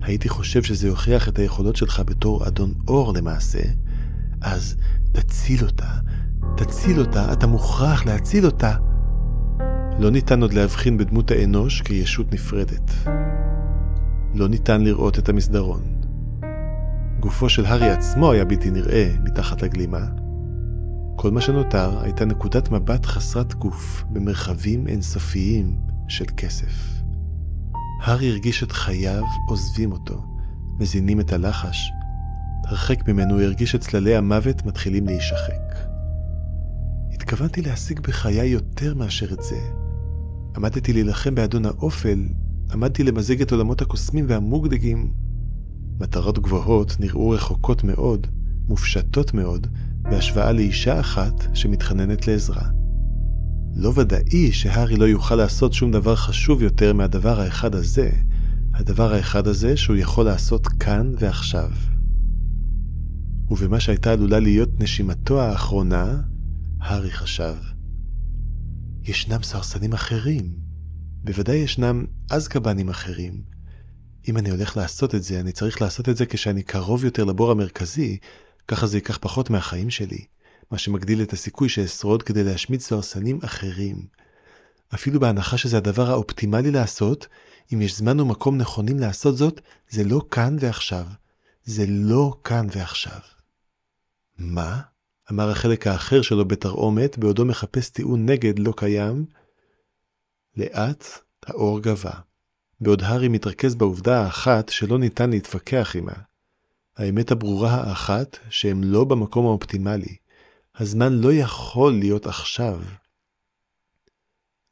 הייתי 0.01 0.29
חושב 0.29 0.63
שזה 0.63 0.87
יוכיח 0.87 1.29
את 1.29 1.39
היכולות 1.39 1.75
שלך 1.75 2.01
בתור 2.05 2.47
אדון 2.47 2.73
אור 2.87 3.13
למעשה. 3.13 3.61
אז 4.41 4.75
תציל 5.11 5.65
אותה, 5.65 5.89
תציל 6.57 6.99
אותה, 6.99 7.33
אתה 7.33 7.47
מוכרח 7.47 8.05
להציל 8.05 8.45
אותה. 8.45 8.75
לא 9.99 10.11
ניתן 10.11 10.41
עוד 10.41 10.53
להבחין 10.53 10.97
בדמות 10.97 11.31
האנוש 11.31 11.81
כישות 11.81 12.33
נפרדת. 12.33 12.91
לא 14.35 14.47
ניתן 14.47 14.81
לראות 14.81 15.19
את 15.19 15.29
המסדרון. 15.29 15.81
גופו 17.19 17.49
של 17.49 17.65
הארי 17.65 17.89
עצמו 17.89 18.31
היה 18.31 18.45
בלתי 18.45 18.71
נראה 18.71 19.11
מתחת 19.23 19.61
לגלימה. 19.61 20.05
כל 21.15 21.31
מה 21.31 21.41
שנותר 21.41 22.01
הייתה 22.01 22.25
נקודת 22.25 22.71
מבט 22.71 23.05
חסרת 23.05 23.53
גוף 23.53 24.03
במרחבים 24.09 24.87
אינסופיים 24.87 25.75
של 26.07 26.25
כסף. 26.37 26.98
הארי 27.99 28.29
הרגיש 28.29 28.63
את 28.63 28.71
חייו 28.71 29.23
עוזבים 29.47 29.91
אותו, 29.91 30.23
מזינים 30.79 31.19
את 31.19 31.33
הלחש. 31.33 31.91
הרחק 32.65 33.07
ממנו 33.07 33.33
הוא 33.33 33.41
הרגיש 33.41 33.75
את 33.75 33.81
צללי 33.81 34.15
המוות 34.15 34.65
מתחילים 34.65 35.05
להישחק. 35.05 35.89
התכוונתי 37.13 37.61
להשיג 37.61 37.99
בחיי 37.99 38.47
יותר 38.47 38.95
מאשר 38.95 39.33
את 39.33 39.41
זה. 39.41 39.59
עמדתי 40.55 40.93
להילחם 40.93 41.35
באדון 41.35 41.65
האופל, 41.65 42.27
עמדתי 42.73 43.03
למזג 43.03 43.41
את 43.41 43.51
עולמות 43.51 43.81
הקוסמים 43.81 44.25
והמוגדגים. 44.27 45.11
מטרות 45.99 46.39
גבוהות 46.39 46.95
נראו 46.99 47.29
רחוקות 47.29 47.83
מאוד, 47.83 48.27
מופשטות 48.67 49.33
מאוד, 49.33 49.67
בהשוואה 50.01 50.51
לאישה 50.51 50.99
אחת 50.99 51.47
שמתחננת 51.53 52.27
לעזרה. 52.27 52.78
לא 53.75 53.93
ודאי 53.95 54.51
שהארי 54.51 54.95
לא 54.95 55.05
יוכל 55.05 55.35
לעשות 55.35 55.73
שום 55.73 55.91
דבר 55.91 56.15
חשוב 56.15 56.61
יותר 56.61 56.93
מהדבר 56.93 57.39
האחד 57.39 57.75
הזה, 57.75 58.11
הדבר 58.73 59.13
האחד 59.13 59.47
הזה 59.47 59.77
שהוא 59.77 59.95
יכול 59.95 60.25
לעשות 60.25 60.67
כאן 60.67 61.11
ועכשיו. 61.19 61.71
ובמה 63.49 63.79
שהייתה 63.79 64.11
עלולה 64.11 64.39
להיות 64.39 64.69
נשימתו 64.79 65.41
האחרונה, 65.41 66.21
הארי 66.79 67.11
חשב. 67.11 67.55
ישנם 69.03 69.43
סרסנים 69.43 69.93
אחרים. 69.93 70.53
בוודאי 71.23 71.55
ישנם 71.55 72.05
אזקבנים 72.29 72.89
אחרים. 72.89 73.41
אם 74.27 74.37
אני 74.37 74.49
הולך 74.49 74.77
לעשות 74.77 75.15
את 75.15 75.23
זה, 75.23 75.39
אני 75.39 75.51
צריך 75.51 75.81
לעשות 75.81 76.09
את 76.09 76.17
זה 76.17 76.25
כשאני 76.25 76.63
קרוב 76.63 77.05
יותר 77.05 77.23
לבור 77.23 77.51
המרכזי, 77.51 78.17
ככה 78.67 78.87
זה 78.87 78.97
ייקח 78.97 79.17
פחות 79.21 79.49
מהחיים 79.49 79.89
שלי, 79.89 80.25
מה 80.71 80.77
שמגדיל 80.77 81.21
את 81.21 81.33
הסיכוי 81.33 81.69
שאשרוד 81.69 82.23
כדי 82.23 82.43
להשמיד 82.43 82.81
סוהרסנים 82.81 83.39
אחרים. 83.43 84.07
אפילו 84.93 85.19
בהנחה 85.19 85.57
שזה 85.57 85.77
הדבר 85.77 86.09
האופטימלי 86.11 86.71
לעשות, 86.71 87.27
אם 87.73 87.81
יש 87.81 87.97
זמן 87.97 88.19
ומקום 88.19 88.57
נכונים 88.57 88.99
לעשות 88.99 89.37
זאת, 89.37 89.61
זה 89.89 90.03
לא 90.03 90.21
כאן 90.31 90.57
ועכשיו. 90.59 91.05
זה 91.63 91.85
לא 91.87 92.33
כאן 92.43 92.67
ועכשיו. 92.71 93.19
מה? 94.37 94.81
אמר 95.31 95.49
החלק 95.49 95.87
האחר 95.87 96.21
שלו 96.21 96.45
בתרעומת, 96.45 97.17
בעודו 97.17 97.45
מחפש 97.45 97.89
טיעון 97.89 98.25
נגד 98.29 98.59
לא 98.59 98.73
קיים. 98.77 99.25
לאט 100.57 101.05
האור 101.45 101.79
גבה, 101.79 102.11
בעוד 102.81 103.03
הארי 103.03 103.27
מתרכז 103.27 103.75
בעובדה 103.75 104.23
האחת 104.23 104.69
שלא 104.69 104.99
ניתן 104.99 105.29
להתווכח 105.29 105.91
עימה. 105.95 106.13
האמת 106.97 107.31
הברורה 107.31 107.75
האחת 107.75 108.37
שהם 108.49 108.83
לא 108.83 109.03
במקום 109.03 109.45
האופטימלי. 109.45 110.15
הזמן 110.75 111.13
לא 111.13 111.33
יכול 111.33 111.93
להיות 111.99 112.25
עכשיו. 112.25 112.81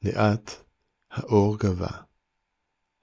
לאט 0.02 0.52
האור 1.12 1.60
גבה. 1.60 1.88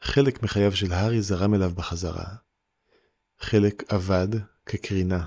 חלק 0.02 0.42
מחייו 0.42 0.76
של 0.76 0.92
הארי 0.92 1.22
זרם 1.22 1.54
אליו 1.54 1.70
בחזרה. 1.74 2.34
חלק 3.40 3.82
עבד 3.88 4.28
כקרינה. 4.66 5.24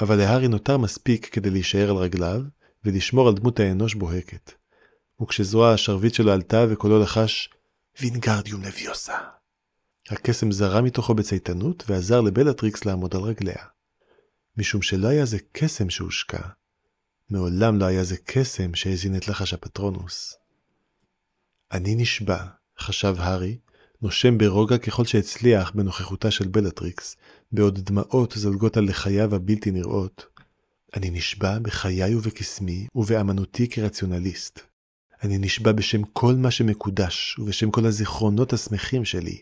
אבל 0.00 0.16
להארי 0.16 0.48
נותר 0.48 0.78
מספיק 0.78 1.26
כדי 1.26 1.50
להישאר 1.50 1.90
על 1.90 1.96
רגליו 1.96 2.40
ולשמור 2.84 3.28
על 3.28 3.34
דמות 3.34 3.60
האנוש 3.60 3.94
בוהקת. 3.94 4.52
וכשזרוע 5.22 5.72
השרביט 5.72 6.14
שלו 6.14 6.32
עלתה 6.32 6.64
וקולו 6.70 7.02
לחש 7.02 7.50
וינגארדיום 8.00 8.62
לביוסה. 8.62 9.18
הקסם 10.10 10.52
זרם 10.52 10.84
מתוכו 10.84 11.14
בצייתנות 11.14 11.84
ועזר 11.86 12.20
לבלטריקס 12.20 12.84
לעמוד 12.84 13.16
על 13.16 13.22
רגליה. 13.22 13.64
משום 14.56 14.82
שלא 14.82 15.08
היה 15.08 15.24
זה 15.24 15.38
קסם 15.52 15.90
שהושקע. 15.90 16.42
מעולם 17.30 17.78
לא 17.78 17.84
היה 17.84 18.04
זה 18.04 18.16
קסם 18.24 18.74
שהזין 18.74 19.16
את 19.16 19.28
לחש 19.28 19.54
הפטרונוס. 19.54 20.34
אני 21.72 21.94
נשבע, 21.94 22.44
חשב 22.78 23.14
הארי, 23.18 23.58
נושם 24.02 24.38
ברוגע 24.38 24.78
ככל 24.78 25.04
שהצליח 25.04 25.70
בנוכחותה 25.74 26.30
של 26.30 26.48
בלטריקס, 26.48 27.16
בעוד 27.52 27.78
דמעות 27.78 28.32
זולגות 28.36 28.76
על 28.76 28.84
לחייו 28.84 29.34
הבלתי 29.34 29.70
נראות. 29.70 30.26
אני 30.96 31.10
נשבע 31.10 31.58
בחיי 31.58 32.14
ובקסמי 32.14 32.86
ובאמנותי 32.94 33.68
כרציונליסט. 33.68 34.60
אני 35.22 35.38
נשבע 35.38 35.72
בשם 35.72 36.02
כל 36.02 36.34
מה 36.34 36.50
שמקודש 36.50 37.38
ובשם 37.38 37.70
כל 37.70 37.86
הזיכרונות 37.86 38.52
השמחים 38.52 39.04
שלי. 39.04 39.40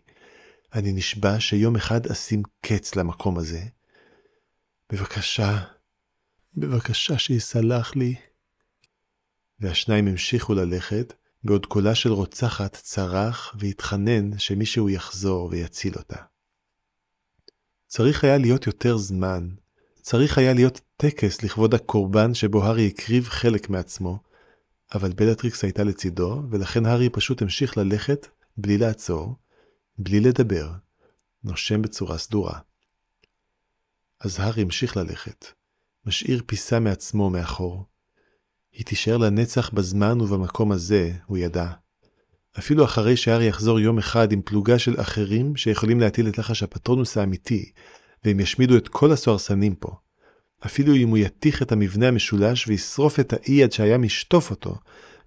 אני 0.74 0.92
נשבע 0.92 1.40
שיום 1.40 1.76
אחד 1.76 2.06
אשים 2.06 2.42
קץ 2.61 2.96
למקום 2.96 3.38
הזה. 3.38 3.62
בבקשה, 4.93 5.59
בבקשה 6.55 7.18
שיסלח 7.18 7.97
לי. 7.97 8.14
והשניים 9.61 10.09
המשיכו 10.09 10.55
ללכת, 10.55 11.12
בעוד 11.45 11.66
קולה 11.66 11.95
של 11.95 12.12
רוצחת 12.12 12.76
צרח 12.76 13.55
והתחנן 13.59 14.38
שמישהו 14.38 14.88
יחזור 14.88 15.49
ויציל 15.51 15.95
אותה. 15.97 16.16
צריך 17.86 18.24
היה 18.24 18.38
להיות 18.38 18.66
יותר 18.66 18.97
זמן, 18.97 19.49
צריך 20.03 20.38
היה 20.38 20.55
להיות 20.55 20.80
טקס 20.97 21.43
לכבוד 21.43 21.74
הקורבן 21.74 22.34
שבו 22.34 22.64
הארי 22.64 22.86
הקריב 22.86 23.28
חלק 23.28 23.70
מעצמו, 23.70 24.18
אבל 24.95 25.12
בלטריקס 25.12 25.64
הייתה 25.64 25.84
לצידו, 25.84 26.43
ולכן 26.51 26.86
הארי 26.86 27.09
פשוט 27.09 27.43
המשיך 27.43 27.78
ללכת 27.78 28.26
בלי 28.57 28.78
לעצור, 28.78 29.36
בלי 29.99 30.20
לדבר, 30.20 30.70
נושם 31.45 31.82
בצורה 31.82 32.18
סדורה. 32.18 32.59
אז 34.20 34.40
הארי 34.40 34.62
המשיך 34.62 34.96
ללכת, 34.96 35.46
משאיר 36.06 36.42
פיסה 36.46 36.80
מעצמו 36.80 37.30
מאחור. 37.30 37.84
היא 38.72 38.86
תישאר 38.86 39.16
לנצח 39.16 39.70
בזמן 39.70 40.20
ובמקום 40.20 40.72
הזה, 40.72 41.12
הוא 41.26 41.38
ידע, 41.38 41.72
אפילו 42.58 42.84
אחרי 42.84 43.16
שהארי 43.16 43.46
יחזור 43.46 43.80
יום 43.80 43.98
אחד 43.98 44.32
עם 44.32 44.42
פלוגה 44.42 44.78
של 44.78 45.00
אחרים 45.00 45.56
שיכולים 45.56 46.00
להטיל 46.00 46.28
את 46.28 46.38
לחש 46.38 46.62
הפטרונוס 46.62 47.16
האמיתי, 47.16 47.72
והם 48.24 48.40
ישמידו 48.40 48.76
את 48.76 48.88
כל 48.88 49.12
הסוהרסנים 49.12 49.74
פה. 49.74 49.96
אפילו 50.66 50.94
אם 50.94 51.08
הוא 51.08 51.18
יתיך 51.18 51.62
את 51.62 51.72
המבנה 51.72 52.08
המשולש 52.08 52.68
וישרוף 52.68 53.20
את 53.20 53.32
האי 53.32 53.62
עד 53.62 53.72
שהים 53.72 54.04
ישטוף 54.04 54.50
אותו, 54.50 54.76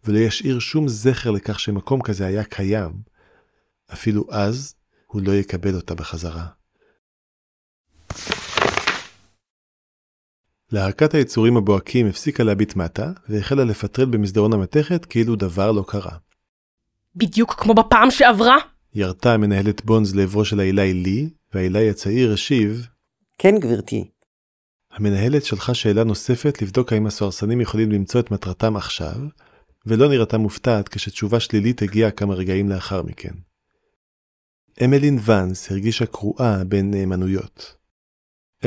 ולא 0.04 0.18
ישאיר 0.18 0.60
שום 0.60 0.88
זכר 0.88 1.32
לכך 1.32 1.60
שמקום 1.60 2.02
כזה 2.02 2.26
היה 2.26 2.44
קיים, 2.44 2.92
אפילו 3.94 4.26
אז 4.32 4.76
הוא 5.08 5.22
לא 5.22 5.32
יקבל 5.32 5.76
אותה 5.76 5.96
בחזרה. 5.96 6.48
להקת 10.74 11.14
היצורים 11.14 11.58
הבוהקים 11.58 12.08
הפסיקה 12.08 12.44
להביט 12.44 12.76
מטה, 12.76 13.12
והחלה 13.30 13.64
לפטרל 13.64 14.06
במסדרון 14.06 14.54
המתכת 14.54 15.06
כאילו 15.06 15.36
דבר 15.36 15.72
לא 15.72 15.84
קרה. 15.88 16.18
בדיוק 17.16 17.54
כמו 17.54 17.74
בפעם 17.74 18.12
שעברה? 18.12 18.58
ירתה 18.94 19.34
המנהלת 19.34 19.86
בונז 19.86 20.16
לעברו 20.16 20.46
של 20.46 20.60
העילאי 20.60 20.94
לי, 20.94 21.30
והעילאי 21.54 21.90
הצעיר 21.90 22.34
השיב, 22.34 22.88
כן, 23.38 23.60
גברתי. 23.60 24.10
המנהלת 24.92 25.46
שלחה 25.46 25.74
שאלה 25.74 26.04
נוספת 26.04 26.62
לבדוק 26.62 26.94
האם 26.94 27.06
הסוהרסנים 27.06 27.62
יכולים 27.62 27.92
למצוא 27.92 28.20
את 28.20 28.32
מטרתם 28.32 28.76
עכשיו, 28.76 29.16
ולא 29.86 30.10
נראתה 30.10 30.38
מופתעת 30.38 30.90
כשתשובה 30.90 31.40
שלילית 31.40 31.82
הגיעה 31.82 32.12
כמה 32.12 32.34
רגעים 32.34 32.70
לאחר 32.70 33.02
מכן. 33.02 33.34
אמלין 34.84 35.20
ואנס 35.22 35.72
הרגישה 35.72 36.06
קרועה 36.06 36.64
בין 36.64 36.92
נאמנויות. 36.92 37.83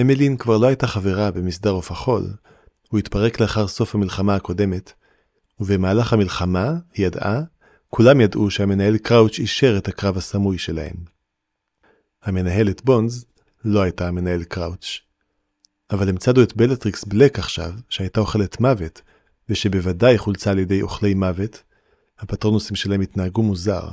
אמלין 0.01 0.37
כבר 0.37 0.59
לא 0.59 0.67
הייתה 0.67 0.87
חברה 0.87 1.31
במסדר 1.31 1.71
עוף 1.71 1.91
החול, 1.91 2.33
הוא 2.89 2.99
התפרק 2.99 3.41
לאחר 3.41 3.69
סוף 3.69 3.95
המלחמה 3.95 4.35
הקודמת, 4.35 4.93
ובמהלך 5.61 6.13
המלחמה, 6.13 6.73
היא 6.95 7.07
ידעה, 7.07 7.41
כולם 7.89 8.21
ידעו 8.21 8.51
שהמנהל 8.51 8.99
קראוץ' 8.99 9.39
אישר 9.39 9.79
את 9.79 9.89
הקרב 9.89 10.17
הסמוי 10.17 10.59
שלהם. 10.59 10.97
המנהלת 12.23 12.85
בונז 12.85 13.25
לא 13.65 13.83
הייתה 13.83 14.09
המנהל 14.09 14.45
קראוץ'. 14.45 15.01
אבל 15.91 16.09
הם 16.09 16.17
צדו 16.17 16.43
את 16.43 16.57
בלטריקס 16.57 17.05
בלק 17.05 17.39
עכשיו, 17.39 17.73
שהייתה 17.89 18.21
אוכלת 18.21 18.61
מוות, 18.61 19.03
ושבוודאי 19.49 20.19
חולצה 20.19 20.51
על 20.51 20.59
ידי 20.59 20.83
אוכלי 20.83 21.15
מוות, 21.15 21.63
הפטרונוסים 22.19 22.77
שלהם 22.77 23.01
התנהגו 23.01 23.43
מוזר. 23.43 23.89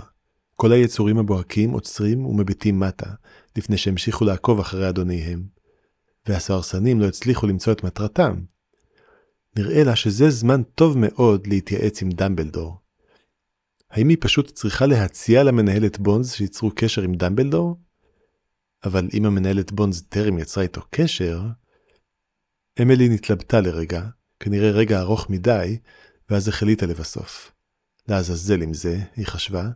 כל 0.56 0.72
היצורים 0.72 1.18
הבוהקים 1.18 1.72
עוצרים 1.72 2.26
ומביטים 2.26 2.80
מטה, 2.80 3.10
לפני 3.58 3.78
שהמשיכו 3.78 4.26
לעקוב 4.26 4.60
אחרי 4.60 4.90
אדוניהם. 4.90 5.44
והסוהרסנים 6.28 7.00
לא 7.00 7.06
הצליחו 7.06 7.48
למצוא 7.48 7.74
את 7.74 7.84
מטרתם. 7.84 8.44
נראה 9.58 9.84
לה 9.84 9.96
שזה 9.96 10.30
זמן 10.30 10.64
טוב 10.64 10.98
מאוד 10.98 11.48
להתייעץ 11.48 12.02
עם 12.02 12.10
דמבלדור. 12.10 12.78
האם 13.92 14.10
היא 14.10 14.18
פשוט 14.22 14.52
צריכה 14.52 14.86
להציע 14.86 15.44
למנהלת 15.44 16.00
בונז 16.00 16.32
שייצרו 16.32 16.72
קשר 16.76 17.02
עם 17.02 17.16
דמבלדור? 17.16 17.80
אבל 18.84 19.08
אם 19.14 19.26
המנהלת 19.26 19.72
בונז 19.72 20.04
טרם 20.10 20.40
יצרה 20.40 20.64
איתו 20.64 20.82
קשר... 20.90 21.42
אמילי 22.82 23.10
נתלבטה 23.10 23.62
לרגע, 23.62 24.02
כנראה 24.40 24.72
רגע 24.72 25.00
ארוך 25.00 25.30
מדי, 25.30 25.78
ואז 26.30 26.48
החליטה 26.48 26.86
לבסוף. 26.86 27.52
לעזאזל 28.08 28.62
עם 28.62 28.74
זה, 28.74 29.00
היא 29.16 29.26
חשבה, 29.26 29.70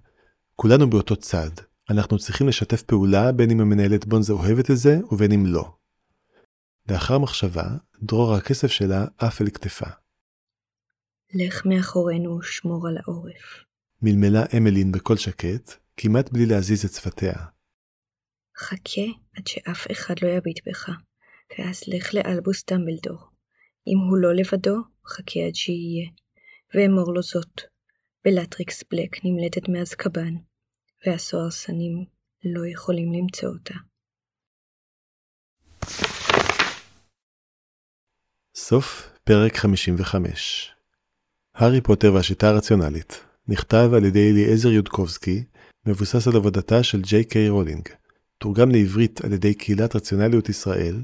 כולנו 0.55 0.89
באותו 0.89 1.15
צד, 1.15 1.49
אנחנו 1.89 2.17
צריכים 2.17 2.47
לשתף 2.47 2.81
פעולה 2.81 3.31
בין 3.31 3.51
אם 3.51 3.61
המנהלת 3.61 4.05
בונזה 4.05 4.33
אוהבת 4.33 4.71
את 4.71 4.77
זה 4.77 4.99
ובין 5.11 5.31
אם 5.31 5.45
לא. 5.45 5.73
לאחר 6.91 7.17
מחשבה, 7.19 7.67
דרור 8.01 8.33
הכסף 8.33 8.67
שלה 8.67 9.05
עף 9.17 9.41
אל 9.41 9.49
כתפה. 9.49 9.85
לך 11.33 11.65
מאחורינו 11.65 12.37
ושמור 12.37 12.87
על 12.87 12.97
העורף. 12.97 13.63
מלמלה 14.01 14.43
אמלין 14.57 14.91
בקול 14.91 15.17
שקט, 15.17 15.73
כמעט 15.97 16.31
בלי 16.31 16.45
להזיז 16.45 16.85
את 16.85 16.91
שפתיה. 16.91 17.33
חכה 18.57 19.01
עד 19.33 19.47
שאף 19.47 19.87
אחד 19.91 20.15
לא 20.21 20.27
יביט 20.27 20.67
בך, 20.67 20.89
ואז 21.59 21.83
לך 21.87 22.13
לאלבוס 22.13 22.63
דמבלדור. 22.69 23.19
אם 23.87 23.97
הוא 24.09 24.17
לא 24.17 24.33
לבדו, 24.35 24.75
חכה 25.07 25.39
עד 25.47 25.55
שיהיה, 25.55 26.09
ואמור 26.73 27.13
לו 27.13 27.21
זאת. 27.23 27.61
בלטריקס 28.25 28.83
בלק 28.91 29.25
נמלטת 29.25 29.69
מאזקבן, 29.69 30.33
והסוהרסנים 31.05 32.05
לא 32.45 32.67
יכולים 32.67 33.13
למצוא 33.13 33.49
אותה. 33.49 33.73
סוף 38.59 39.09
פרק 39.23 39.57
55 39.57 40.71
הארי 41.55 41.81
פוטר 41.81 42.13
והשיטה 42.13 42.49
הרציונלית 42.49 43.19
נכתב 43.47 43.89
על 43.93 44.05
ידי 44.05 44.31
אליעזר 44.31 44.69
יודקובסקי, 44.69 45.43
מבוסס 45.85 46.27
על 46.27 46.35
עבודתה 46.35 46.83
של 46.83 47.01
ג'יי 47.01 47.23
קיי 47.23 47.49
רולינג, 47.49 47.89
תורגם 48.37 48.71
לעברית 48.71 49.25
על 49.25 49.33
ידי 49.33 49.53
קהילת 49.53 49.95
רציונליות 49.95 50.49
ישראל, 50.49 51.03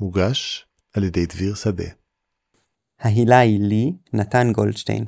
מוגש 0.00 0.66
על 0.92 1.04
ידי 1.04 1.26
דביר 1.26 1.54
שדה. 1.54 1.84
ההילאי 3.00 3.60
לי, 3.60 3.92
נתן 4.12 4.52
גולדשטיין. 4.52 5.04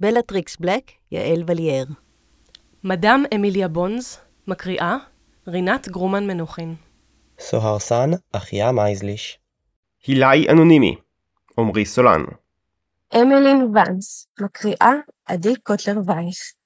בלטריקס 0.00 0.56
בלק, 0.56 0.90
יעל 1.12 1.44
וליאר. 1.46 1.84
מדאם 2.84 3.24
אמיליה 3.34 3.68
בונז, 3.68 4.18
מקריאה, 4.46 4.96
רינת 5.48 5.88
גרומן 5.88 6.26
מנוחין. 6.26 6.74
סוהרסן, 7.40 8.10
אחיה 8.32 8.72
מייזליש. 8.72 9.39
הילי 10.06 10.48
אנונימי, 10.48 10.96
עמרי 11.58 11.84
סולן. 11.84 12.24
אמילין 13.14 13.70
ואנס, 13.74 14.26
מקריאה 14.40 14.92
עדי 15.26 15.56
קוטלר 15.62 16.00
וייס. 16.06 16.59